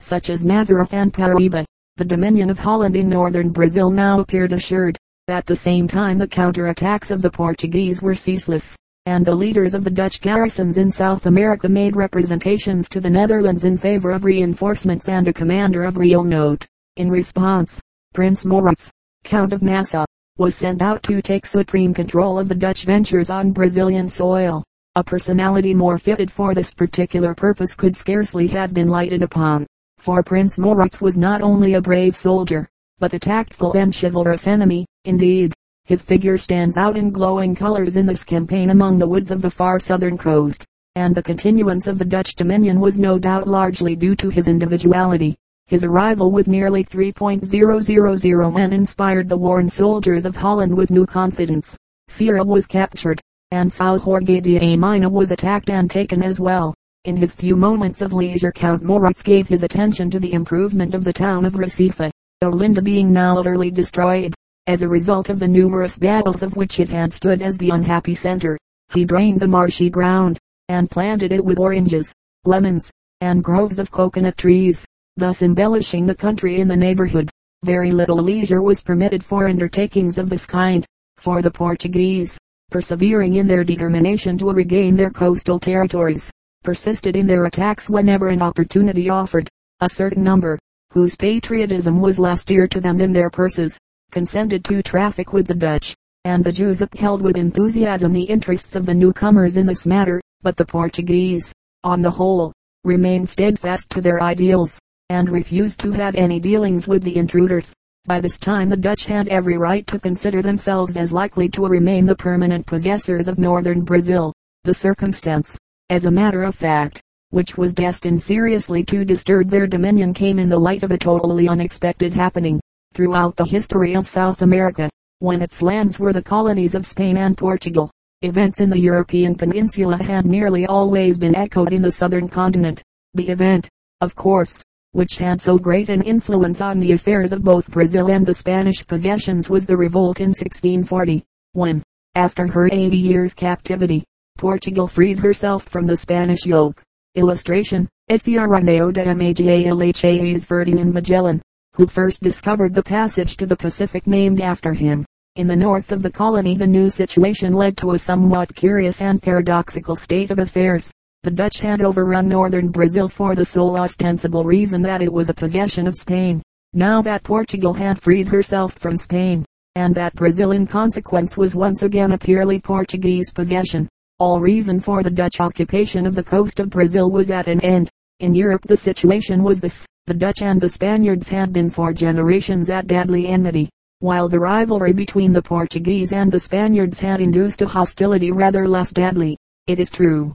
such 0.00 0.28
as 0.28 0.44
Nazareth 0.44 0.92
and 0.92 1.12
Paraíba. 1.12 1.64
The 1.96 2.04
dominion 2.04 2.50
of 2.50 2.58
Holland 2.58 2.96
in 2.96 3.08
northern 3.08 3.50
Brazil 3.50 3.88
now 3.88 4.18
appeared 4.18 4.52
assured. 4.52 4.98
At 5.28 5.46
the 5.46 5.54
same 5.54 5.86
time 5.86 6.18
the 6.18 6.26
counterattacks 6.26 7.12
of 7.12 7.22
the 7.22 7.30
Portuguese 7.30 8.02
were 8.02 8.16
ceaseless, 8.16 8.74
and 9.06 9.24
the 9.24 9.32
leaders 9.32 9.74
of 9.74 9.84
the 9.84 9.92
Dutch 9.92 10.20
garrisons 10.20 10.76
in 10.76 10.90
South 10.90 11.26
America 11.26 11.68
made 11.68 11.94
representations 11.94 12.88
to 12.88 13.00
the 13.00 13.10
Netherlands 13.10 13.62
in 13.62 13.78
favor 13.78 14.10
of 14.10 14.24
reinforcements 14.24 15.08
and 15.08 15.28
a 15.28 15.32
commander 15.32 15.84
of 15.84 15.96
real 15.96 16.24
note. 16.24 16.66
In 16.96 17.08
response, 17.08 17.80
Prince 18.12 18.44
Maurits, 18.44 18.90
Count 19.22 19.52
of 19.52 19.62
Nassau, 19.62 20.04
was 20.36 20.56
sent 20.56 20.82
out 20.82 21.04
to 21.04 21.22
take 21.22 21.46
supreme 21.46 21.94
control 21.94 22.40
of 22.40 22.48
the 22.48 22.56
Dutch 22.56 22.86
ventures 22.86 23.30
on 23.30 23.52
Brazilian 23.52 24.08
soil. 24.08 24.64
A 24.94 25.02
personality 25.02 25.72
more 25.72 25.96
fitted 25.96 26.30
for 26.30 26.52
this 26.52 26.74
particular 26.74 27.34
purpose 27.34 27.74
could 27.74 27.96
scarcely 27.96 28.46
have 28.48 28.74
been 28.74 28.88
lighted 28.88 29.22
upon, 29.22 29.66
for 29.96 30.22
Prince 30.22 30.58
Maurits 30.58 31.00
was 31.00 31.16
not 31.16 31.40
only 31.40 31.72
a 31.72 31.80
brave 31.80 32.14
soldier, 32.14 32.68
but 32.98 33.14
a 33.14 33.18
tactful 33.18 33.72
and 33.72 33.90
chivalrous 33.98 34.46
enemy. 34.46 34.84
Indeed, 35.06 35.54
his 35.86 36.02
figure 36.02 36.36
stands 36.36 36.76
out 36.76 36.98
in 36.98 37.10
glowing 37.10 37.54
colors 37.54 37.96
in 37.96 38.04
this 38.04 38.22
campaign 38.22 38.68
among 38.68 38.98
the 38.98 39.08
woods 39.08 39.30
of 39.30 39.40
the 39.40 39.48
far 39.48 39.80
southern 39.80 40.18
coast, 40.18 40.66
and 40.94 41.14
the 41.14 41.22
continuance 41.22 41.86
of 41.86 41.98
the 41.98 42.04
Dutch 42.04 42.34
dominion 42.34 42.78
was 42.78 42.98
no 42.98 43.18
doubt 43.18 43.48
largely 43.48 43.96
due 43.96 44.14
to 44.16 44.28
his 44.28 44.46
individuality. 44.46 45.34
His 45.68 45.84
arrival 45.84 46.30
with 46.30 46.48
nearly 46.48 46.84
3.000 46.84 48.54
men 48.54 48.72
inspired 48.74 49.30
the 49.30 49.38
worn 49.38 49.70
soldiers 49.70 50.26
of 50.26 50.36
Holland 50.36 50.76
with 50.76 50.90
new 50.90 51.06
confidence. 51.06 51.78
Ceará 52.10 52.44
was 52.44 52.66
captured, 52.66 53.22
and 53.52 53.70
São 53.70 54.00
Jorge 54.00 54.40
de 54.40 54.58
Mina 54.58 55.10
was 55.10 55.30
attacked 55.30 55.68
and 55.68 55.90
taken 55.90 56.22
as 56.22 56.40
well. 56.40 56.72
In 57.04 57.18
his 57.18 57.34
few 57.34 57.54
moments 57.54 58.00
of 58.00 58.14
leisure 58.14 58.50
Count 58.50 58.82
Moritz 58.82 59.22
gave 59.22 59.46
his 59.46 59.62
attention 59.62 60.10
to 60.10 60.18
the 60.18 60.32
improvement 60.32 60.94
of 60.94 61.04
the 61.04 61.12
town 61.12 61.44
of 61.44 61.56
Recife, 61.56 62.10
Olinda 62.42 62.82
being 62.82 63.12
now 63.12 63.36
utterly 63.36 63.70
destroyed, 63.70 64.34
as 64.68 64.80
a 64.80 64.88
result 64.88 65.28
of 65.28 65.38
the 65.38 65.46
numerous 65.46 65.98
battles 65.98 66.42
of 66.42 66.56
which 66.56 66.80
it 66.80 66.88
had 66.88 67.12
stood 67.12 67.42
as 67.42 67.58
the 67.58 67.68
unhappy 67.68 68.14
center. 68.14 68.56
He 68.94 69.04
drained 69.04 69.38
the 69.38 69.48
marshy 69.48 69.90
ground, 69.90 70.38
and 70.70 70.90
planted 70.90 71.30
it 71.30 71.44
with 71.44 71.58
oranges, 71.58 72.10
lemons, 72.46 72.90
and 73.20 73.44
groves 73.44 73.78
of 73.78 73.90
coconut 73.90 74.38
trees, 74.38 74.82
thus 75.18 75.42
embellishing 75.42 76.06
the 76.06 76.14
country 76.14 76.58
in 76.58 76.68
the 76.68 76.76
neighborhood. 76.76 77.28
Very 77.64 77.92
little 77.92 78.16
leisure 78.16 78.62
was 78.62 78.82
permitted 78.82 79.22
for 79.22 79.46
undertakings 79.46 80.16
of 80.16 80.30
this 80.30 80.46
kind, 80.46 80.86
for 81.18 81.42
the 81.42 81.50
Portuguese, 81.50 82.38
persevering 82.72 83.34
in 83.34 83.46
their 83.46 83.62
determination 83.62 84.38
to 84.38 84.50
regain 84.50 84.96
their 84.96 85.10
coastal 85.10 85.58
territories, 85.58 86.30
persisted 86.64 87.16
in 87.16 87.26
their 87.26 87.44
attacks 87.44 87.90
whenever 87.90 88.28
an 88.28 88.40
opportunity 88.40 89.10
offered. 89.10 89.46
A 89.80 89.88
certain 89.88 90.24
number, 90.24 90.58
whose 90.92 91.14
patriotism 91.14 92.00
was 92.00 92.18
less 92.18 92.46
dear 92.46 92.66
to 92.68 92.80
them 92.80 92.96
than 92.96 93.12
their 93.12 93.28
purses, 93.28 93.78
consented 94.10 94.64
to 94.64 94.82
traffic 94.82 95.34
with 95.34 95.46
the 95.46 95.54
Dutch, 95.54 95.94
and 96.24 96.42
the 96.42 96.52
Jews 96.52 96.80
upheld 96.80 97.20
with 97.20 97.36
enthusiasm 97.36 98.12
the 98.12 98.22
interests 98.22 98.74
of 98.74 98.86
the 98.86 98.94
newcomers 98.94 99.58
in 99.58 99.66
this 99.66 99.84
matter, 99.84 100.20
but 100.40 100.56
the 100.56 100.64
Portuguese, 100.64 101.52
on 101.84 102.00
the 102.00 102.10
whole, 102.10 102.54
remained 102.84 103.28
steadfast 103.28 103.90
to 103.90 104.00
their 104.00 104.22
ideals, 104.22 104.78
and 105.10 105.28
refused 105.28 105.78
to 105.80 105.92
have 105.92 106.14
any 106.14 106.40
dealings 106.40 106.88
with 106.88 107.02
the 107.02 107.16
intruders. 107.16 107.74
By 108.04 108.20
this 108.20 108.36
time 108.36 108.68
the 108.68 108.76
Dutch 108.76 109.06
had 109.06 109.28
every 109.28 109.56
right 109.56 109.86
to 109.86 109.98
consider 109.98 110.42
themselves 110.42 110.96
as 110.96 111.12
likely 111.12 111.48
to 111.50 111.66
remain 111.68 112.04
the 112.04 112.16
permanent 112.16 112.66
possessors 112.66 113.28
of 113.28 113.38
northern 113.38 113.82
Brazil. 113.82 114.32
The 114.64 114.74
circumstance, 114.74 115.56
as 115.88 116.04
a 116.04 116.10
matter 116.10 116.42
of 116.42 116.56
fact, 116.56 117.00
which 117.30 117.56
was 117.56 117.72
destined 117.72 118.20
seriously 118.20 118.82
to 118.86 119.04
disturb 119.04 119.50
their 119.50 119.68
dominion 119.68 120.14
came 120.14 120.40
in 120.40 120.48
the 120.48 120.58
light 120.58 120.82
of 120.82 120.90
a 120.90 120.98
totally 120.98 121.48
unexpected 121.48 122.12
happening. 122.12 122.60
Throughout 122.92 123.36
the 123.36 123.44
history 123.44 123.94
of 123.94 124.08
South 124.08 124.42
America, 124.42 124.90
when 125.20 125.40
its 125.40 125.62
lands 125.62 126.00
were 126.00 126.12
the 126.12 126.20
colonies 126.20 126.74
of 126.74 126.84
Spain 126.84 127.16
and 127.16 127.38
Portugal, 127.38 127.88
events 128.22 128.60
in 128.60 128.68
the 128.68 128.80
European 128.80 129.36
peninsula 129.36 129.96
had 129.96 130.26
nearly 130.26 130.66
always 130.66 131.18
been 131.18 131.36
echoed 131.36 131.72
in 131.72 131.82
the 131.82 131.92
southern 131.92 132.26
continent. 132.26 132.82
The 133.14 133.28
event, 133.28 133.68
of 134.00 134.16
course, 134.16 134.60
which 134.92 135.18
had 135.18 135.40
so 135.40 135.58
great 135.58 135.88
an 135.88 136.02
influence 136.02 136.60
on 136.60 136.78
the 136.78 136.92
affairs 136.92 137.32
of 137.32 137.42
both 137.42 137.70
Brazil 137.70 138.10
and 138.10 138.24
the 138.24 138.34
Spanish 138.34 138.86
possessions 138.86 139.50
was 139.50 139.66
the 139.66 139.76
revolt 139.76 140.20
in 140.20 140.28
1640, 140.28 141.24
when, 141.52 141.82
after 142.14 142.46
her 142.46 142.68
80 142.70 142.96
years 142.96 143.34
captivity, 143.34 144.04
Portugal 144.38 144.86
freed 144.86 145.18
herself 145.18 145.64
from 145.64 145.86
the 145.86 145.96
Spanish 145.96 146.46
yoke. 146.46 146.82
Illustration, 147.14 147.88
Efioraneo 148.10 148.92
de 148.92 149.04
Magalhães 149.04 150.46
Ferdinand 150.46 150.92
Magellan, 150.92 151.42
who 151.74 151.86
first 151.86 152.22
discovered 152.22 152.74
the 152.74 152.82
passage 152.82 153.36
to 153.36 153.46
the 153.46 153.56
Pacific 153.56 154.06
named 154.06 154.40
after 154.40 154.72
him. 154.72 155.04
In 155.36 155.46
the 155.46 155.56
north 155.56 155.92
of 155.92 156.02
the 156.02 156.10
colony 156.10 156.54
the 156.56 156.66
new 156.66 156.90
situation 156.90 157.54
led 157.54 157.78
to 157.78 157.92
a 157.92 157.98
somewhat 157.98 158.54
curious 158.54 159.00
and 159.00 159.22
paradoxical 159.22 159.96
state 159.96 160.30
of 160.30 160.38
affairs. 160.38 160.92
The 161.24 161.30
Dutch 161.30 161.60
had 161.60 161.82
overrun 161.82 162.26
northern 162.26 162.66
Brazil 162.66 163.08
for 163.08 163.36
the 163.36 163.44
sole 163.44 163.76
ostensible 163.76 164.42
reason 164.42 164.82
that 164.82 165.00
it 165.00 165.12
was 165.12 165.30
a 165.30 165.34
possession 165.34 165.86
of 165.86 165.94
Spain. 165.94 166.42
Now 166.72 167.00
that 167.02 167.22
Portugal 167.22 167.72
had 167.72 168.00
freed 168.00 168.26
herself 168.26 168.72
from 168.72 168.96
Spain, 168.96 169.44
and 169.76 169.94
that 169.94 170.16
Brazil 170.16 170.50
in 170.50 170.66
consequence 170.66 171.36
was 171.36 171.54
once 171.54 171.84
again 171.84 172.10
a 172.10 172.18
purely 172.18 172.58
Portuguese 172.58 173.32
possession, 173.32 173.88
all 174.18 174.40
reason 174.40 174.80
for 174.80 175.04
the 175.04 175.10
Dutch 175.12 175.38
occupation 175.38 176.06
of 176.06 176.16
the 176.16 176.24
coast 176.24 176.58
of 176.58 176.70
Brazil 176.70 177.08
was 177.08 177.30
at 177.30 177.46
an 177.46 177.60
end. 177.60 177.88
In 178.18 178.34
Europe 178.34 178.62
the 178.62 178.76
situation 178.76 179.44
was 179.44 179.60
this. 179.60 179.86
The 180.06 180.14
Dutch 180.14 180.42
and 180.42 180.60
the 180.60 180.68
Spaniards 180.68 181.28
had 181.28 181.52
been 181.52 181.70
for 181.70 181.92
generations 181.92 182.68
at 182.68 182.88
deadly 182.88 183.28
enmity, 183.28 183.70
while 184.00 184.28
the 184.28 184.40
rivalry 184.40 184.92
between 184.92 185.32
the 185.32 185.42
Portuguese 185.42 186.12
and 186.12 186.32
the 186.32 186.40
Spaniards 186.40 186.98
had 186.98 187.20
induced 187.20 187.62
a 187.62 187.68
hostility 187.68 188.32
rather 188.32 188.66
less 188.66 188.90
deadly, 188.90 189.36
it 189.68 189.78
is 189.78 189.88
true, 189.88 190.32